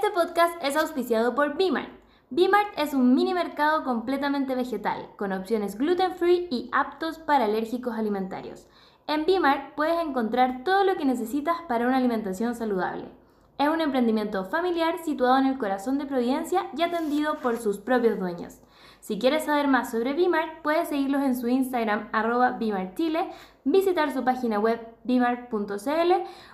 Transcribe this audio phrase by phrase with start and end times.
[0.00, 1.88] Este podcast es auspiciado por B-Mart.
[2.30, 7.98] B-Mart es un mini mercado completamente vegetal, con opciones gluten free y aptos para alérgicos
[7.98, 8.68] alimentarios.
[9.08, 13.06] En B-Mart puedes encontrar todo lo que necesitas para una alimentación saludable.
[13.58, 18.20] Es un emprendimiento familiar situado en el corazón de Providencia y atendido por sus propios
[18.20, 18.60] dueños.
[19.00, 22.56] Si quieres saber más sobre Bimart, puedes seguirlos en su Instagram arroba
[22.94, 23.32] Chile,
[23.64, 26.12] visitar su página web bimart.cl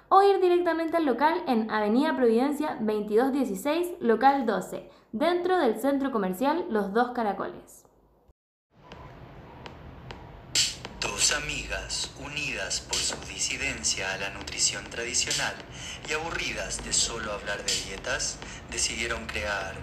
[0.08, 6.64] o ir directamente al local en Avenida Providencia 2216, local 12, dentro del centro comercial
[6.70, 7.84] Los Dos Caracoles.
[11.00, 15.54] Dos amigas unidas por su disidencia a la nutrición tradicional
[16.08, 18.38] y aburridas de solo hablar de dietas,
[18.70, 19.74] decidieron crear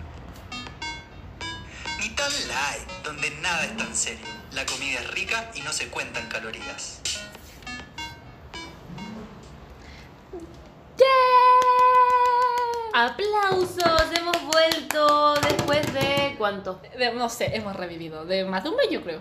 [1.99, 4.25] ni tan light, donde nada es tan serio.
[4.53, 7.01] La comida es rica y no se cuentan calorías.
[12.93, 14.11] ¡Aplausos!
[14.17, 16.79] Hemos vuelto después de cuánto?
[16.97, 18.25] De- no sé, hemos revivido.
[18.25, 19.19] De más de un mes, yo creo.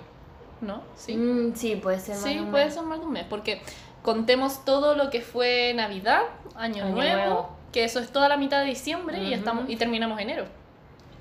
[0.60, 0.82] ¿No?
[0.96, 1.14] Sí.
[1.16, 3.24] Mm, sí, puede ser más sí, de un puede ser más de un mes.
[3.30, 3.62] Porque
[4.02, 6.22] contemos todo lo que fue Navidad,
[6.56, 7.56] Año, Año Nuevo, Nuevo.
[7.72, 9.34] que eso es toda la mitad de diciembre y, Ujú.
[9.34, 10.44] estamos, y terminamos enero.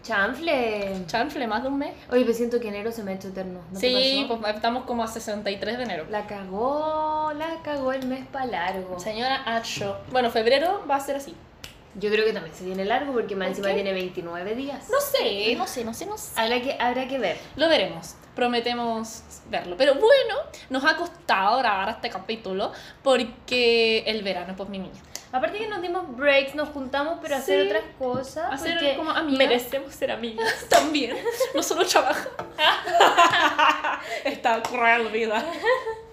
[0.03, 1.03] Chanfle.
[1.08, 1.94] Chanfle, más de un mes.
[2.09, 3.61] Oye, pero siento que enero se me ha hecho eterno.
[3.72, 6.05] ¿no sí, pues estamos como a 63 de enero.
[6.09, 9.00] La cagó, la cagó el mes para largo.
[9.00, 9.97] Señora Acho.
[10.11, 11.36] Bueno, febrero va a ser así.
[11.95, 14.89] Yo creo que también se viene largo porque más ¿Por encima tiene 29 días.
[14.89, 16.39] No sé, no sé, no sé, no sé.
[16.39, 17.38] Habrá que, habrá que ver.
[17.55, 19.75] Lo veremos, prometemos verlo.
[19.75, 20.36] Pero bueno,
[20.70, 25.02] nos ha costado grabar este capítulo porque el verano, pues mi niña.
[25.31, 27.67] Aparte que nos dimos breaks, nos juntamos, pero a hacer Sí.
[27.67, 28.52] otras cosas.
[28.53, 29.38] Hacer porque como amigas.
[29.38, 30.66] Merecemos ser amigas.
[30.69, 31.16] También,
[31.53, 32.27] no solo trabajar.
[34.23, 35.45] Esta cruel vida.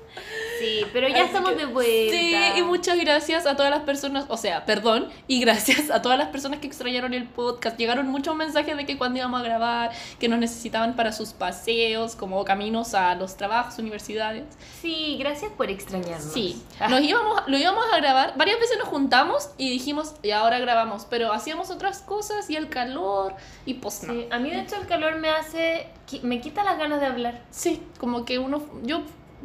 [0.58, 2.16] Sí, pero ya Así estamos que- de vuelta.
[2.16, 6.18] Sí, y muchas gracias a todas las personas, o sea, perdón, y gracias a todas
[6.18, 7.78] las personas que extrañaron el podcast.
[7.78, 12.16] Llegaron muchos mensajes de que cuando íbamos a grabar, que nos necesitaban para sus paseos,
[12.16, 14.44] como caminos a los trabajos, universidades.
[14.80, 16.32] Sí, gracias por extrañarnos.
[16.32, 18.32] Sí, nos íbamos, lo íbamos a grabar.
[18.36, 22.68] Varias veces nos juntamos y dijimos, y ahora grabamos, pero hacíamos otras cosas y el
[22.68, 23.34] calor
[23.66, 24.12] y pues no.
[24.14, 25.88] sí, a mí de hecho el calor me hace,
[26.22, 27.42] me quita las ganas de hablar.
[27.50, 29.02] Sí, como que uno, yo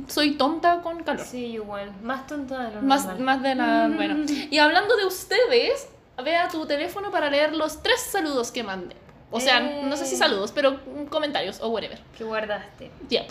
[0.08, 1.26] soy tonta con calor.
[1.26, 3.24] Sí, igual, más tonta de lo Más, normal.
[3.24, 4.26] más de nada, bueno.
[4.50, 5.88] Y hablando de ustedes,
[6.24, 8.96] vea tu teléfono para leer los tres saludos que mandé.
[9.32, 9.84] O sea, Eh.
[9.86, 12.00] no sé si saludos, pero mm, comentarios o whatever.
[12.18, 12.92] ¿Qué guardaste?
[13.10, 13.28] Yep.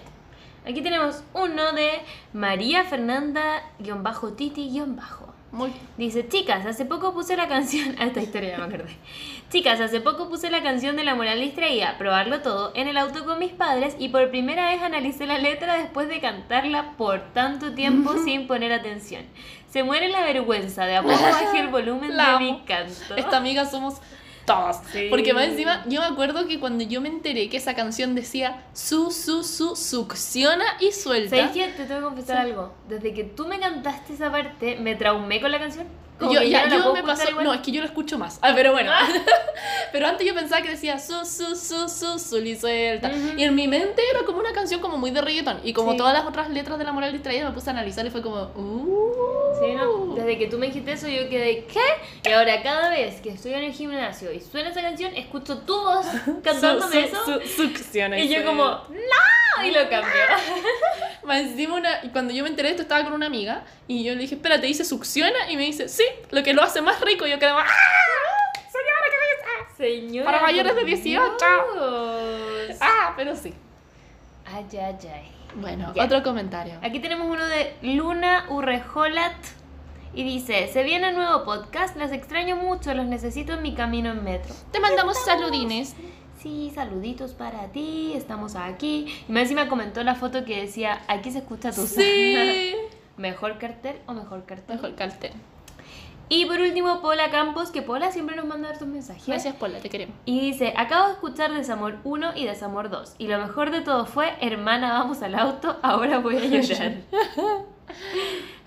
[0.67, 2.01] Aquí tenemos uno de
[2.33, 5.30] María Fernanda-Titi-Bajo.
[5.53, 7.97] Muy Dice, chicas, hace poco puse la canción...
[8.01, 8.97] A esta historia ya me acordé.
[9.51, 13.25] Chicas, hace poco puse la canción de La Moral Distraída, probarlo todo, en el auto
[13.25, 17.75] con mis padres y por primera vez analicé la letra después de cantarla por tanto
[17.75, 19.25] tiempo sin poner atención.
[19.69, 22.41] Se muere la vergüenza, de a poco bajé el volumen La de amo.
[22.41, 23.17] mi canto.
[23.17, 23.95] Esta amiga somos
[24.93, 25.07] Sí.
[25.11, 28.65] Porque más encima, yo me acuerdo que cuando yo me enteré que esa canción decía
[28.73, 31.37] su, su, su, succiona y suelta.
[31.37, 31.69] ¿Sabes qué?
[31.69, 32.73] Te tengo que confesar algo.
[32.89, 35.87] Desde que tú me cantaste esa parte, me traumé con la canción.
[36.21, 37.45] Como Yo, ya, yo me pasó, igual.
[37.45, 38.39] no, es que yo lo escucho más.
[38.43, 38.93] Ah, pero bueno.
[39.93, 43.09] pero antes yo pensaba que decía su, su, su, su, su, y suelta.
[43.09, 43.39] Ujú.
[43.39, 45.61] Y en mi mente era como una canción como muy de reggaeton.
[45.65, 45.97] Y como Sí.
[45.97, 48.43] todas las otras letras de La Moral Distraída me puse a analizar y fue como,
[48.55, 49.61] uh.
[49.61, 50.15] Sí, ¿no?
[50.15, 52.29] Desde que tú me dijiste eso, yo quedé, ¿qué?
[52.29, 55.75] Y ahora cada vez que estoy en el gimnasio y suena esa canción, escucho tu
[55.75, 56.07] voz
[56.43, 57.25] cantándome Su- eso.
[57.25, 59.67] su- su- succiona y yo como, ¡No!
[59.67, 60.11] Y lo cambio.
[61.25, 64.15] Más encima una, cuando yo me enteré de esto estaba con una amiga y yo
[64.15, 67.27] le dije, espérate, dice succiona y me dice, sí, lo que lo hace más rico.
[67.27, 68.53] Yo quedaba, ¡ah!
[68.71, 70.01] Señora, ¿qué dice?
[70.01, 70.25] Señora.
[70.31, 71.35] Para mayores de por 18.
[71.75, 72.79] Dios.
[72.81, 73.55] Ah, pero sí.
[74.47, 75.33] Ay, ay, ay.
[75.55, 76.05] Bueno, Ya.
[76.05, 76.79] otro comentario.
[76.83, 79.35] Aquí tenemos uno de Luna Urrejolat
[80.15, 84.23] y dice, se viene nuevo podcast, las extraño mucho, los necesito en mi camino en
[84.25, 84.55] metro.
[84.73, 85.95] Te mandamos saludines.
[86.43, 89.07] Sí, saluditos para ti, estamos aquí.
[89.29, 92.75] Y encima comentó la foto que decía, aquí se escucha tu Sí.
[93.19, 94.77] ¿Mejor cartel o mejor cartel?
[94.77, 95.33] Mejor cartel.
[96.33, 99.27] Y por último, Paula Campos, que Paula siempre nos manda tus mensajes.
[99.27, 100.15] Gracias, Paula, te queremos.
[100.25, 103.17] Y dice, acabo de escuchar Desamor 1 y Desamor 2.
[103.19, 106.93] Y lo mejor de todo fue, hermana, vamos al auto, ahora voy a llorar.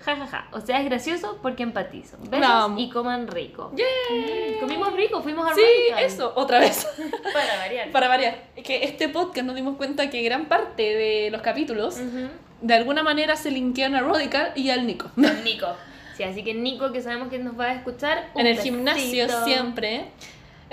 [0.04, 0.48] ja, ja, ja.
[0.52, 2.18] O sea, es gracioso porque empatizo.
[2.28, 3.72] Besos y coman rico.
[3.74, 4.56] ¡Yay!
[4.56, 5.62] Mm, Comimos rico, fuimos a Sí,
[5.98, 6.86] eso, otra vez.
[7.32, 7.90] Para variar.
[7.90, 8.42] Para variar.
[8.56, 12.28] Es que este podcast nos dimos cuenta que gran parte de los capítulos Ujú.
[12.60, 15.08] de alguna manera se linkean a Radical y al Nico.
[15.14, 15.68] Con Nico.
[16.16, 18.30] Sí, así que Nico, que sabemos que nos va a escuchar.
[18.34, 20.06] un en el gimnasio siempre.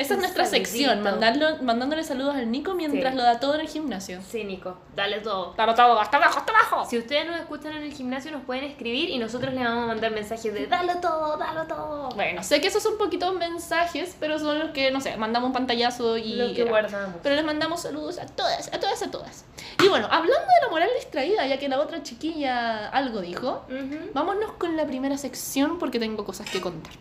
[0.01, 3.17] Esa es nuestra sección, mandándole saludos al Nico mientras Sí.
[3.17, 4.19] lo da todo en el gimnasio.
[4.29, 5.53] Sí, Nico, dale todo.
[5.53, 6.89] Claro, todo, hasta abajo, hasta abajo.
[6.89, 9.87] Si ustedes nos escuchan en el gimnasio, nos pueden escribir y nosotros les vamos a
[9.87, 12.09] mandar mensajes de dalo todo, dalo todo.
[12.15, 15.53] Bueno, sé que esos son poquitos mensajes, pero son los que, no sé, mandamos un
[15.53, 16.35] pantallazo y...
[16.35, 16.71] Lo que era.
[16.71, 17.15] guardamos.
[17.21, 19.45] Pero les mandamos saludos a todas, a todas, a todas.
[19.83, 23.65] Y bueno, hablando de la moral distraída, ya que la otra chiquilla algo dijo,
[24.13, 26.93] vámonos con la primera sección porque tengo cosas que contar.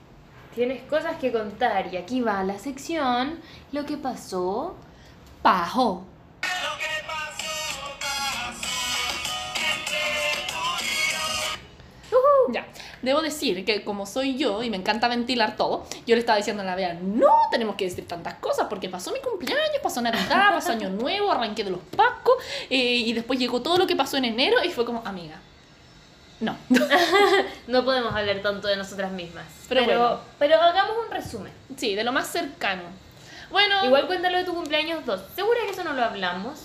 [0.54, 3.38] Tienes cosas que contar y aquí va la sección,
[3.70, 4.74] lo que pasó.
[5.42, 6.04] Pajo.
[12.52, 12.66] Ya,
[13.00, 16.62] debo decir que como soy yo y me encanta ventilar todo, yo le estaba diciendo
[16.62, 20.50] a la Bea, no tenemos que decir tantas cosas porque pasó mi cumpleaños, pasó Navidad,
[20.54, 22.34] pasó Año Nuevo, arranqué de los Pacos
[22.68, 25.40] eh, y después llegó todo lo que pasó en enero y fue como, amiga,
[26.40, 26.56] no.
[27.66, 29.44] No podemos hablar tanto de nosotras mismas.
[29.68, 30.20] Pero Pero, bueno.
[30.38, 31.52] pero hagamos un resumen.
[31.76, 32.82] Sí, de lo más cercano.
[33.50, 35.20] Bueno, Igual cuéntalo de tu cumpleaños 2.
[35.34, 36.58] ¿Segura que eso no lo hablamos?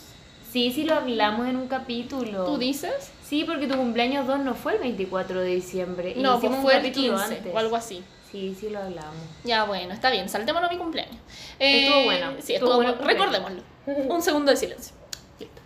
[0.52, 2.46] Sí, sí lo hablamos en un capítulo.
[2.46, 3.12] ¿tú dices?
[3.28, 6.14] Sí, porque tu cumpleaños 2 no fue el 24 de diciembre.
[6.18, 7.54] No, pues fue el capítulo 15 antes.
[7.54, 8.04] o algo así.
[8.32, 9.16] Sí, sí lo hablamos.
[9.44, 11.18] Ya, bueno, está bien, saltémonos mi cumpleaños.
[11.60, 13.62] Estuvo bueno, Sí, estuvo estuvo bueno Recordémoslo.
[13.86, 14.96] Un segundo de silencio.
[15.40, 15.62] Listo.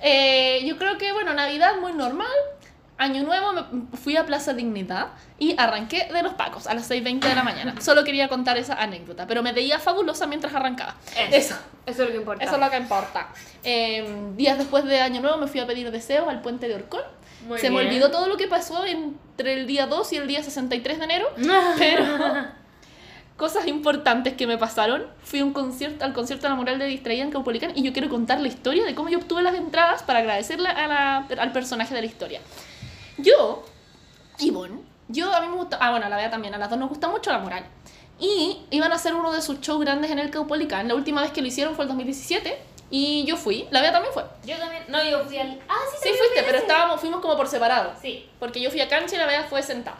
[0.00, 2.26] Eh, yo creo que, bueno, Navidad muy normal.
[3.00, 3.62] Año Nuevo me
[3.96, 5.08] fui a Plaza Dignidad
[5.38, 7.74] y arranqué de los Pacos a las 6.20 de la mañana.
[7.80, 10.94] Solo quería contar esa anécdota, pero me veía fabulosa mientras arrancaba.
[11.32, 11.56] Eso.
[11.86, 12.44] Eso es lo que importa.
[12.44, 13.28] Eso es lo que importa.
[13.64, 17.00] Eh, días después de Año Nuevo me fui a pedir deseos al puente de Orcón.
[17.48, 17.88] Muy Se me bien.
[17.88, 21.26] olvidó todo lo que pasó entre el día 2 y el día 63 de enero,
[21.78, 22.04] pero
[23.38, 25.06] cosas importantes que me pasaron.
[25.24, 27.94] Fui a un concierto, al concierto de la moral de Distraída en Caupolicán y yo
[27.94, 31.52] quiero contar la historia de cómo yo obtuve las entradas para agradecerle a la- al
[31.52, 32.40] personaje de la historia.
[33.22, 33.64] Yo,
[34.38, 36.78] Ivonne, yo a mí me gusta, ah bueno, a la Bea también, a las dos
[36.78, 37.64] nos gusta mucho la moral.
[38.18, 40.86] Y iban a hacer uno de sus shows grandes en el Caupolicán.
[40.88, 42.58] La última vez que lo hicieron fue el 2017
[42.90, 43.66] y yo fui.
[43.70, 44.24] La Bea también fue.
[44.44, 44.84] Yo también.
[44.88, 45.58] No, yo fui al.
[45.68, 47.92] Ah, sí, Sí fuiste, pero estábamos, fuimos como por separado.
[48.02, 49.98] Sí, Porque yo fui a cancha y la Bea fue sentada.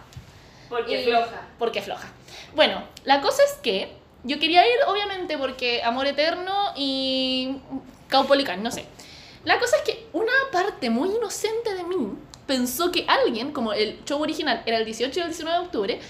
[0.68, 1.42] porque Y- floja.
[1.58, 2.08] Porque floja.
[2.54, 3.92] Bueno, la cosa es que
[4.22, 7.56] yo quería ir, obviamente, porque Amor Eterno y
[8.08, 8.84] Caupolicán, no sé.
[9.44, 11.96] La cosa es que una parte muy inocente de mí
[12.50, 16.00] pensó que alguien, como el show original era el 18 y el 19 de octubre,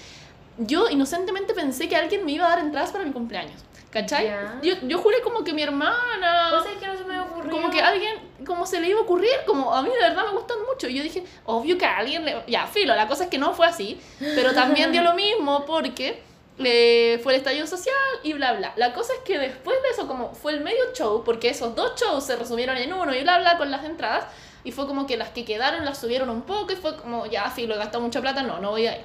[0.57, 3.61] yo inocentemente pensé que alguien me iba a dar entradas para mi cumpleaños.
[3.91, 4.25] ¿Cachai?
[4.25, 4.59] Ya.
[4.63, 6.49] Yo, yo juré como que mi hermana...
[6.49, 7.51] Pues es que no se me ocurrió.
[7.51, 10.31] Como que alguien, como se le iba a ocurrir, como a mí de verdad me
[10.31, 10.87] gustan mucho.
[10.87, 12.41] Y yo dije, obvio que a alguien le...
[12.47, 16.23] Ya, filo, la cosa es que no fue así, pero también dio lo mismo porque
[16.57, 17.93] eh, fue el estallido social
[18.23, 18.73] y bla, bla.
[18.77, 21.99] La cosa es que después de eso, como fue el medio show, porque esos dos
[22.01, 24.25] shows se resumieron en uno y bla, bla, con las entradas,
[24.63, 27.49] y fue como que las que quedaron las subieron un poco y fue como, ya,
[27.49, 29.03] filo, he gastado mucha plata, no, no voy a ir.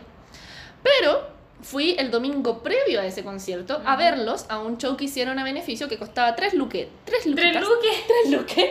[0.82, 1.28] Pero
[1.62, 5.44] fui el domingo previo a ese concierto a verlos a un show que hicieron a
[5.44, 6.86] beneficio que costaba tres luques.
[7.04, 7.62] Tres Tres luquitas.
[7.62, 7.96] luques.
[8.06, 8.70] Tres luques.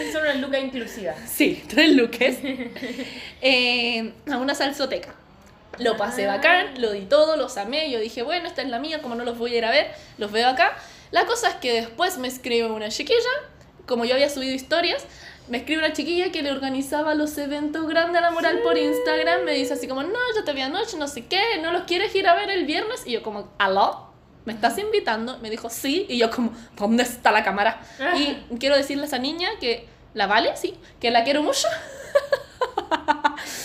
[0.00, 1.14] Es una luca inclusiva.
[1.26, 2.38] Sí, tres luques.
[3.42, 5.14] Eh, a una salsoteca.
[5.78, 6.36] Lo pasé Ah.
[6.36, 7.90] bacán, lo di todo, los amé.
[7.90, 9.90] Yo dije, bueno, esta es la mía, como no los voy a ir a ver,
[10.18, 10.76] los veo acá.
[11.10, 13.18] La cosa es que después me escribe una chiquilla,
[13.86, 15.04] como yo había subido historias,
[15.50, 19.42] me escribe una chiquilla que le organizaba los eventos grandes a la moral por Instagram.
[19.44, 22.14] Me dice así como, no, yo te vi anoche, no sé qué, ¿no los quieres
[22.14, 23.02] ir a ver el viernes?
[23.04, 24.10] Y yo como, ¿aló?
[24.44, 25.38] ¿Me estás invitando?
[25.38, 26.06] Me dijo, sí.
[26.08, 27.82] Y yo como, ¿dónde está la cámara?
[28.16, 31.66] Y quiero decirle a esa niña que la vale, sí, que la quiero mucho.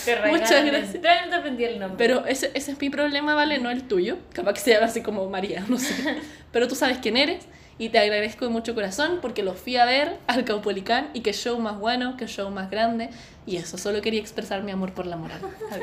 [0.04, 1.00] Te Muchas gracias.
[1.00, 1.96] Todavía no te aprendí el nombre.
[1.98, 3.58] Pero ese, ese es mi problema, ¿vale?
[3.58, 4.18] No el tuyo.
[4.32, 5.94] Capaz que se llama así como María, no sé.
[6.52, 7.46] Pero tú sabes quién eres
[7.78, 11.32] y te agradezco de mucho corazón porque los fui a ver al Caupolicán y qué
[11.32, 13.10] show más bueno, qué show más grande.
[13.44, 15.40] Y eso, solo quería expresar mi amor por la moral.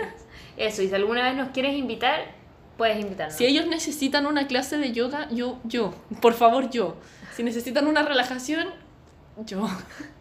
[0.58, 2.26] Eso, y si alguna vez nos quieres invitar,
[2.78, 3.36] puedes invitarnos.
[3.36, 6.96] Si ellos necesitan una clase de yoga, yo, yo, por favor, yo.
[7.36, 8.68] Si necesitan una relajación,
[9.46, 9.68] yo.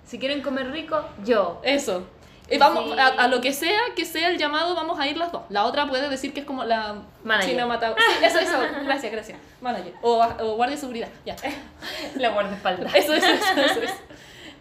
[0.06, 1.60] Si quieren comer rico, yo.
[1.64, 2.06] Eso.
[2.54, 2.98] Y vamos, Sí.
[2.98, 5.42] a, a lo que sea, que sea el llamado, vamos a ir las dos.
[5.48, 7.56] La otra puede decir que es como la Manager.
[7.56, 8.58] cinematog- Sí, eso, eso.
[8.84, 9.38] Gracias, gracias.
[9.60, 9.94] Manager.
[10.02, 11.08] O, o guardia de seguridad.
[11.24, 11.36] Ya.
[12.16, 12.94] La guardaespaldas.
[12.94, 13.94] Eso, eso, eso, eso, eso.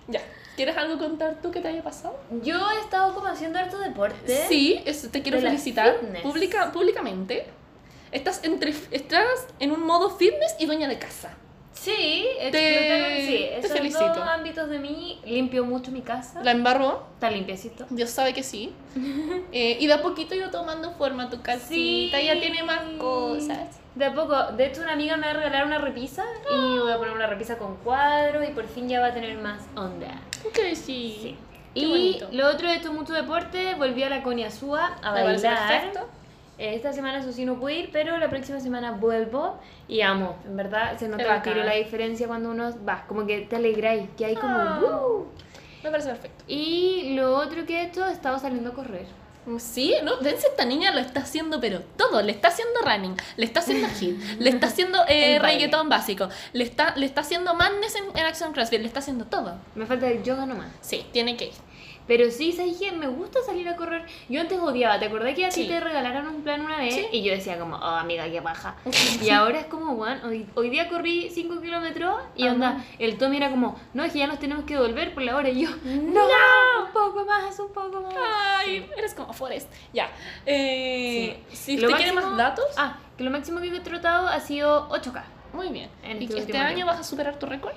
[0.07, 0.21] Ya.
[0.55, 2.19] ¿Quieres algo contar tú que te haya pasado?
[2.43, 4.45] Yo he estado como haciendo harto deporte.
[4.47, 7.47] Sí, eso, te quiero De felicitar pública, públicamente.
[8.11, 9.25] Estás, entre, estás
[9.59, 11.29] en un modo fitness y dueña de casa.
[11.73, 13.27] Sí, Te- sí.
[13.27, 14.07] te Esos felicito.
[14.13, 16.43] dos ámbitos de mí, limpio mucho mi casa.
[16.43, 17.03] La embarró.
[17.15, 17.85] Está limpiecito.
[17.89, 18.73] Dios sabe que sí.
[19.53, 22.21] Eh, y de a poquito yo tomando forma tu casita.
[22.21, 23.79] Ya tiene más cosas.
[23.95, 26.91] De a poco, de hecho una amiga me va a regalar una repisa y voy
[26.91, 30.21] a poner una repisa con cuadros y por fin ya va a tener más onda.
[30.45, 31.17] Ok, sí.
[31.21, 31.35] Sí.
[31.73, 32.27] Qué Y bonito.
[32.31, 35.67] lo otro he hecho mucho deporte, volví a la Coniazúa a Me bailar.
[35.67, 36.07] perfecto.
[36.61, 40.37] Esta semana eso sí no pude ir, pero la próxima semana vuelvo y amo.
[40.45, 44.25] En verdad se nota tiro la diferencia cuando uno va, como que te alegráis, que
[44.25, 44.55] hay como...
[44.55, 44.79] Ah.
[44.81, 45.25] "Uh".
[45.83, 46.43] Me parece perfecto.
[46.47, 49.07] Y lo otro que he hecho, he estado saliendo a correr.
[49.57, 50.17] Sí, ¿no?
[50.17, 52.21] Dense, esta niña lo está haciendo, pero todo.
[52.21, 56.63] Le está haciendo running, le está haciendo hit, le está haciendo eh, reggaetón básico, le
[56.63, 59.55] está, le está haciendo madness en, en Action CrossFit, le está haciendo todo.
[59.73, 60.67] Me falta el yoga nomás.
[60.81, 61.53] Sí, tiene que ir.
[62.07, 62.91] Pero sí, ¿sabes qué?
[62.91, 64.03] Me gusta salir a correr.
[64.27, 65.67] Yo antes odiaba, ¿te acordás que a ti Sí.
[65.67, 66.93] te regalaron un plan una vez?
[66.95, 67.05] Sí.
[67.11, 68.75] Y yo decía como, oh, amiga, qué baja.
[69.21, 72.53] Y ahora es como, bueno, hoy, hoy día corrí 5 kilómetros y Ajá.
[72.53, 75.35] onda, el Tommy era como, no, es que ya nos tenemos que volver por la
[75.37, 75.49] hora.
[75.49, 76.21] Y yo, no,
[76.85, 78.13] un poco más, un poco más.
[78.57, 79.71] Ay, eres como Forrest.
[79.93, 80.09] Ya.
[80.45, 84.39] Eh, Si usted quiere máximo- más datos, Ah, que lo máximo que he trotado ha
[84.39, 85.23] sido 8K.
[85.53, 85.89] muy bien.
[86.03, 86.91] en ¿Y este este año tiempo.
[86.91, 87.73] vas a superar tu récord?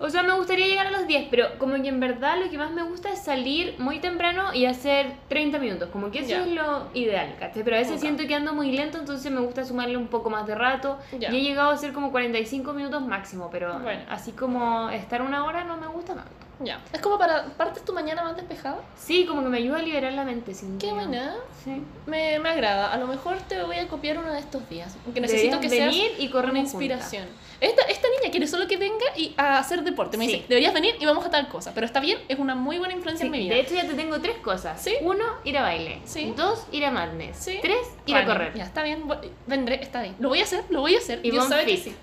[0.00, 2.56] O sea, me gustaría llegar a los 10, pero como que en verdad lo que
[2.56, 5.88] más me gusta es salir muy temprano y hacer 30 minutos.
[5.90, 7.64] Como que eso es lo ideal, ¿cachai?
[7.64, 10.46] Pero a veces siento que ando muy lento, entonces me gusta sumarle un poco más
[10.46, 10.98] de rato.
[11.18, 11.32] Ya.
[11.32, 14.02] Y he llegado a hacer como 45 minutos máximo, pero Bueno.
[14.08, 16.30] así como estar una hora no me gusta tanto.
[16.60, 16.80] Ya.
[16.92, 17.44] Es como para.
[17.56, 18.78] ¿Partes tu mañana más despejada?
[18.96, 20.54] Sí, como que me ayuda a liberar la mente.
[20.54, 21.36] siento Qué buena.
[21.64, 21.82] Sí.
[22.06, 22.92] Me, me agrada.
[22.92, 24.96] A lo mejor te voy a copiar uno de estos días.
[25.04, 27.26] Porque necesito Deberías que seas venir y correr una inspiración.
[27.60, 30.16] Esta, esta niña quiere solo que venga y a hacer deporte.
[30.16, 30.32] Me Sí.
[30.32, 31.72] dice, deberías venir y vamos a tal cosa.
[31.74, 33.54] Pero está bien, es una muy buena influencia Sí, en mi vida.
[33.54, 34.80] de hecho ya te tengo tres cosas.
[34.82, 34.94] Sí.
[35.02, 36.00] Uno, ir a baile.
[36.04, 36.32] Sí.
[36.36, 37.36] Dos, ir a Madness.
[37.36, 37.58] Sí.
[37.62, 38.54] Tres, ir a correr.
[38.54, 39.04] Ya, está bien.
[39.46, 40.16] Vendré, está bien.
[40.18, 41.20] Lo voy a hacer, lo voy a hacer.
[41.22, 41.94] Y Dios sabe que sí.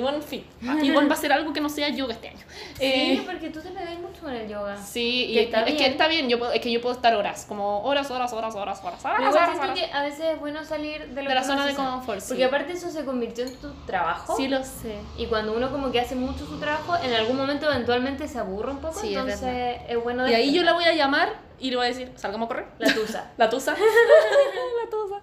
[0.00, 0.44] Bon Fit.
[0.60, 2.38] Bon va a hacer algo que no sea yoga este año.
[2.78, 4.76] Sí, Eh, porque tú te pegáis mucho con el yoga.
[4.76, 5.90] Sí, y Que está es que bien.
[5.92, 8.80] está bien, yo puedo, es que yo puedo estar horas, como horas, horas, horas, horas,
[8.84, 9.78] horas, horas, horas, horas.
[9.78, 12.20] que a veces es bueno salir de, lo De la que zona uno de confort,
[12.20, 12.26] sí.
[12.28, 14.36] Porque aparte eso se convirtió en tu trabajo.
[14.36, 14.98] Sí lo sé.
[15.16, 18.70] Y cuando uno como que hace mucho su trabajo, en algún momento eventualmente se aburre
[18.72, 18.98] un poco.
[19.00, 19.80] Sí, es entonces verdad.
[19.88, 22.46] es, bueno Y ahí yo la voy a llamar y le voy a decir, salgamos
[22.46, 22.66] a correr.
[22.78, 23.30] La tusa.
[23.36, 23.72] La tusa.
[24.84, 25.20] la tusa.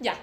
[0.00, 0.14] Ya.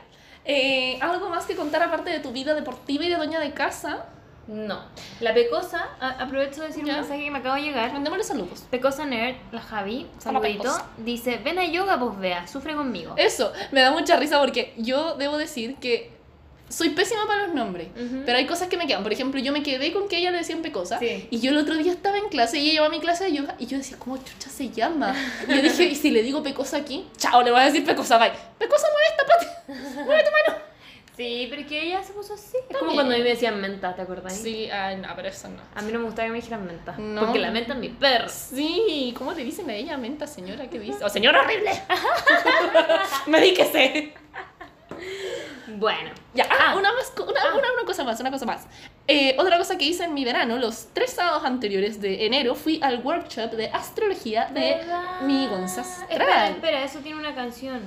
[0.52, 4.06] Eh, ¿Algo más que contar aparte de tu vida deportiva y de doña de casa?
[4.48, 4.80] No.
[5.20, 6.94] La Pecosa, a- aprovecho de decir Ya.
[6.96, 7.94] un mensaje que me acaba de llegar.
[7.94, 8.64] Mandémosle saludos.
[8.72, 13.14] Pecosa Nerd, la Javi, saludito, dice, ven a yoga, pues vea, sufre conmigo.
[13.16, 16.18] Eso, me da mucha risa porque yo debo decir que
[16.70, 17.90] soy pésima para los nombres.
[17.96, 18.24] Ujú.
[18.26, 19.04] Pero hay cosas que me quedan.
[19.04, 21.00] Por ejemplo, yo me quedé con que ella le decían Pecosa.
[21.00, 21.28] Sí.
[21.30, 23.56] Y yo el otro día estaba en clase y ella llevaba mi clase de yoga.
[23.60, 25.16] Y yo decía, ¿cómo chucha se llama?
[25.48, 27.08] Y yo dije, ¿y si le digo Pecosa aquí?
[27.18, 28.32] Chao, le voy a decir Pecosa, bye.
[28.58, 29.64] Pecosa mueve esta pata.
[30.06, 30.70] Mueve tu mano.
[31.20, 32.56] Sí, pero que ella se puso así.
[32.70, 34.38] Es como cuando a mí me decían menta, ¿te acordás?
[34.38, 35.62] Sí, ah, no, pero eso no.
[35.76, 36.96] A mí no me gustaba que me dijeran menta.
[36.98, 37.20] No.
[37.20, 38.30] Porque la menta es mi perro.
[38.30, 40.70] Sí, ¿cómo le dicen a ella, menta, señora?
[40.70, 41.00] ¿Qué dice?
[41.04, 41.72] ¡Oh, señora horrible!
[43.28, 44.14] me di que sé.
[45.78, 46.12] Bueno.
[46.34, 48.68] Ya, ah, una, más, una, una, una cosa más, una cosa más.
[49.08, 52.80] Eh, otra cosa que hice en mi verano, los tres sábados anteriores de enero, fui
[52.82, 55.22] al workshop de astrología de ¿Verdad?
[55.22, 55.86] mi Astral.
[56.10, 57.82] Espera, espera, eso tiene una canción.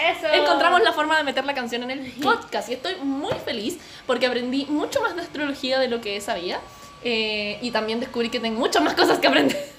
[0.00, 0.26] Eso.
[0.32, 4.26] Encontramos la forma de meter la canción en el podcast y estoy muy feliz porque
[4.26, 6.60] aprendí mucho más de astrología de lo que sabía
[7.02, 9.72] eh, y también descubrí que tengo muchas más cosas que aprender.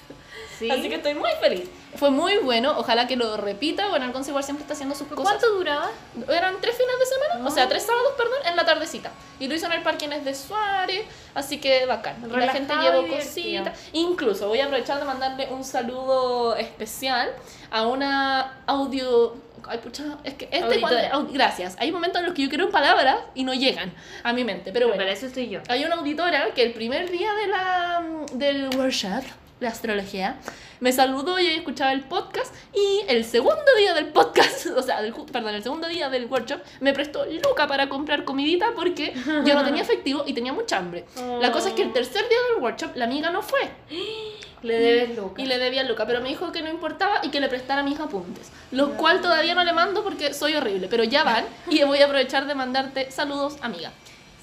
[0.62, 0.70] Sí.
[0.70, 1.68] Así que estoy muy feliz.
[1.96, 3.88] Fue muy bueno, ojalá que lo repita.
[3.88, 5.24] Bueno, Algonzo igual siempre está haciendo sus cosas.
[5.24, 5.90] ¿Cuánto duraba?
[6.28, 7.68] Eran tres fines de semana, o sea, Ah.
[7.68, 9.10] tres sábados, perdón, en la tardecita.
[9.40, 11.04] Y lo hizo en el Parque Inés de Suárez,
[11.34, 12.16] así que bacán.
[12.24, 13.78] Y la Relajado gente llevó cositas.
[13.92, 17.30] Incluso voy a aprovechar de mandarle un saludo especial
[17.70, 19.34] a una audio.
[19.68, 21.76] Ay, pucha, es que este cuando- gracias.
[21.78, 23.92] Hay momentos en los que yo quiero palabras y no llegan
[24.24, 24.72] a mi mente.
[24.72, 25.60] Pero bueno, Para eso estoy yo.
[25.68, 28.02] hay una auditora que el primer día de la,
[28.32, 29.22] del workshop
[29.62, 30.36] de astrología
[30.80, 35.14] me saludó y escuchaba el podcast y el segundo día del podcast, o sea, del,
[35.14, 39.14] perdón, el segundo día del workshop me prestó Luca para comprar comidita porque
[39.44, 41.04] yo no tenía efectivo y tenía mucha hambre.
[41.40, 43.60] La cosa es que el tercer día del workshop la amiga no fue
[44.62, 45.42] Le debes Luca.
[45.42, 47.98] y le debía Luca, pero me dijo que no importaba y que le prestara mis
[47.98, 51.98] apuntes, los cual todavía no le mando porque soy horrible, pero ya van y voy
[51.98, 53.92] a aprovechar de mandarte saludos, amiga.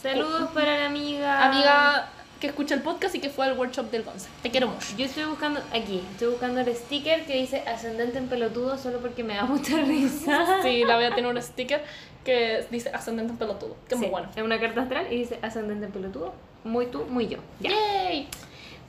[0.02, 1.46] Saludos para la amiga.
[1.46, 2.10] Amiga
[2.40, 4.30] que escucha el podcast y que fue al workshop del Gonza.
[4.42, 4.88] Te quiero mucho.
[4.98, 9.24] Yo estoy buscando, aquí, estoy buscando el sticker que dice ascendente en pelotudo solo porque
[9.24, 10.62] me da mucha risa.
[10.64, 11.84] Sí, la voy a tener un sticker
[12.24, 14.30] que dice ascendente en pelotudo, que es muy bueno.
[14.36, 16.34] Es una carta astral y dice ascendente en pelotudo.
[16.64, 17.40] Muy tú, muy yo.
[17.60, 17.72] Ya.
[17.72, 18.28] Yay.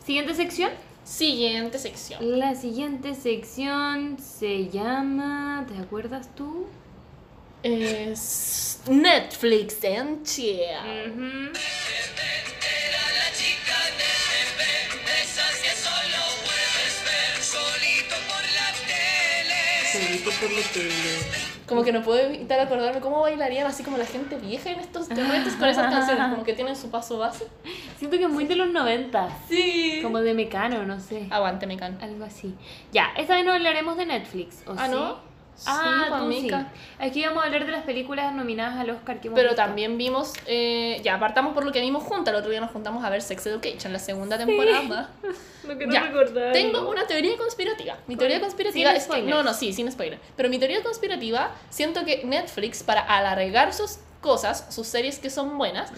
[0.04, 0.71] Siguiente sección.
[1.04, 2.38] Siguiente sección.
[2.38, 5.66] La siguiente sección se llama.
[5.69, 6.66] ¿Te acuerdas tú?
[7.62, 10.61] Es Netflix and chill.
[11.09, 11.52] Ujú.
[11.52, 12.61] Solito
[20.25, 20.35] por.
[21.66, 25.09] Como que no puedo evitar acordarme cómo bailarían así como la gente vieja en estos
[25.11, 27.47] momentos con esas canciones, como que tienen su paso base.
[27.99, 29.28] Siento que es muy de los 90.
[29.49, 30.00] Sí.
[30.02, 31.28] Como de Mecano, no sé.
[31.30, 31.99] Aguante, me can.
[32.02, 32.54] Algo así.
[32.92, 34.64] Ya, esta vez no hablaremos de Netflix.
[34.66, 34.92] ¿o Ah, sí?
[34.92, 35.29] ¿no?
[35.66, 36.66] Ah, Sí, tú sí.
[36.98, 39.62] Aquí íbamos a hablar de las películas nominadas al Oscar que hemos Pero visto.
[39.62, 42.32] también vimos, eh, ya apartamos por lo que vimos juntas.
[42.32, 45.10] El otro día nos juntamos a ver Sex Education, la segunda temporada.
[45.62, 46.52] No quiero Ya, recordar.
[46.52, 47.96] Tengo una teoría conspirativa.
[48.06, 50.18] Mi teoría conspirativa es que, no, no, sí, sin spoiler.
[50.34, 55.58] Pero mi teoría conspirativa, siento que Netflix para alargar sus cosas, sus series que son
[55.58, 55.92] buenas,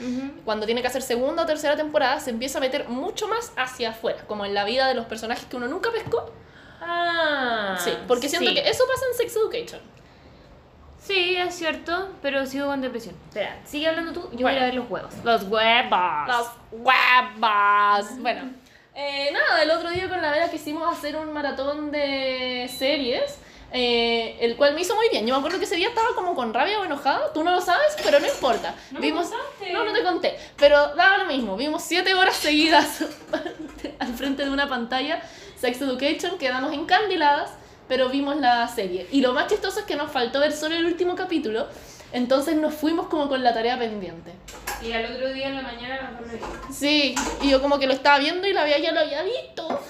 [0.45, 3.91] cuando tiene que hacer segunda o tercera temporada, se empieza a meter mucho más hacia
[3.91, 6.31] afuera, como en la vida de los personajes que uno nunca pescó.
[6.85, 7.79] Ah.
[7.83, 8.55] sí, porque siento sí.
[8.55, 9.81] que eso pasa en Sex Education.
[11.05, 13.17] Sí, es cierto, pero sigo con depresión.
[13.29, 14.61] Espera, sigue hablando tú, yo voy Bueno.
[14.61, 15.15] a ver los huevos.
[15.25, 16.29] Los huevos.
[16.29, 18.19] Las huevas.
[18.21, 18.51] Bueno,
[18.95, 23.39] eh, nada, el otro día con la Vera quisimos hacer un maratón de series.
[23.75, 25.27] eh, el cual me hizo muy bien.
[25.27, 27.33] Yo me acuerdo que ese día estaba como con rabia o enojada.
[27.33, 28.75] Tú no lo sabes, pero no importa.
[28.93, 29.73] No me Vimos, contaste.
[29.73, 30.39] no, no te conté.
[30.59, 31.57] Pero daba lo mismo.
[31.57, 33.03] Vimos siete horas seguidas
[33.99, 35.23] al frente de una pantalla.
[35.63, 37.53] Sex Education, quedamos encandiladas,
[37.87, 39.07] pero vimos la serie.
[39.13, 41.69] Y lo más chistoso es que nos faltó ver solo el último capítulo.
[42.13, 44.33] Entonces nos fuimos como con la tarea pendiente.
[44.83, 47.93] Y al otro día en la mañana nos a Sí, y yo como que lo
[47.93, 49.81] estaba viendo y la había ya lo había visto.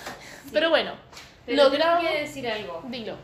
[0.52, 0.92] Pero bueno,
[1.46, 2.00] Pero logramos.
[2.00, 2.82] tengo que decir algo.
[2.88, 3.16] Dilo.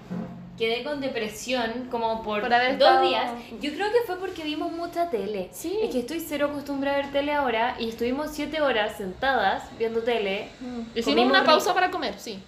[0.58, 3.30] Quedé con depresión como por, Por haber dos estado- días.
[3.60, 5.48] Yo creo que fue porque vimos mucha tele.
[5.52, 5.78] Sí.
[5.82, 10.02] Es que estoy cero acostumbrada a ver tele ahora y estuvimos siete horas sentadas viendo
[10.02, 10.48] tele.
[10.94, 11.74] Hicimos Comimos una pausa rico.
[11.74, 12.40] para comer, sí.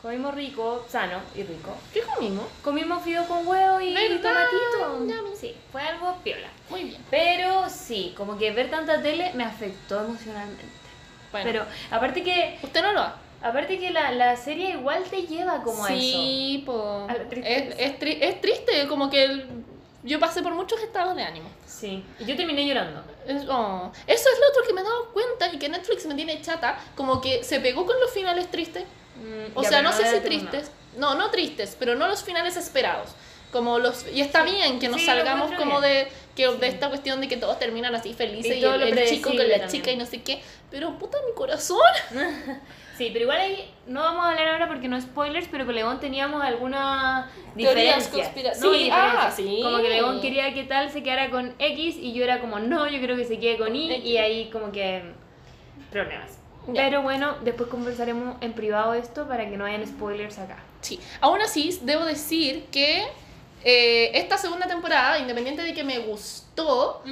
[0.00, 1.76] Comimos rico, sano y rico.
[1.92, 2.46] ¿Qué comimos?
[2.64, 4.46] Comimos fideos con huevo y ¿Verdad?
[4.78, 5.36] tomatito.
[5.38, 6.48] Sí, fue algo piola.
[6.70, 7.02] Muy bien.
[7.10, 10.64] Pero sí, como que ver tanta tele me afectó emocionalmente.
[11.30, 13.19] Bueno, Pero aparte que usted no lo ha.
[13.42, 15.98] Aparte que la, la serie igual te lleva como a eso.
[16.00, 17.06] sí, po.
[17.08, 19.46] A la Es, es, tri- es triste, como que el-
[20.02, 21.48] yo pasé por muchos estados de ánimo.
[21.66, 22.02] Sí.
[22.18, 23.02] Y yo terminé llorando.
[23.26, 23.90] Es- oh.
[24.06, 26.78] Eso es lo otro que me he dado cuenta y que Netflix me tiene chata,
[26.96, 28.84] como que se pegó con los finales tristes.
[29.16, 30.70] Mm, O sea, no sé si tristes.
[30.96, 33.10] No, no tristes, pero no los finales esperados.
[33.52, 36.04] Como los y está bien que nos Sí, salgamos como bien.
[36.04, 39.08] de que de esta cuestión de que todos terminan así felices Y y, el, el
[39.08, 39.68] chico con la también.
[39.68, 41.78] chica y no sé qué, pero puta mi corazón.
[42.96, 46.00] Sí, pero igual ahí no vamos a hablar ahora porque no spoilers, pero con León
[46.00, 48.24] teníamos alguna Teorías diferencia.
[48.24, 49.60] conspira- sí, ah, sí.
[49.62, 52.86] Como que León quería que tal se quedara con X y yo era como, no,
[52.88, 54.04] yo creo que se quede con Y X.
[54.04, 55.02] y ahí como que
[55.90, 56.38] problemas.
[56.74, 60.58] Pero bueno, después conversaremos en privado esto para que no hayan spoilers acá.
[60.82, 61.00] Sí.
[61.20, 63.06] Aún así, debo decir que
[63.64, 67.02] eh, esta segunda temporada, independiente de que me gustó,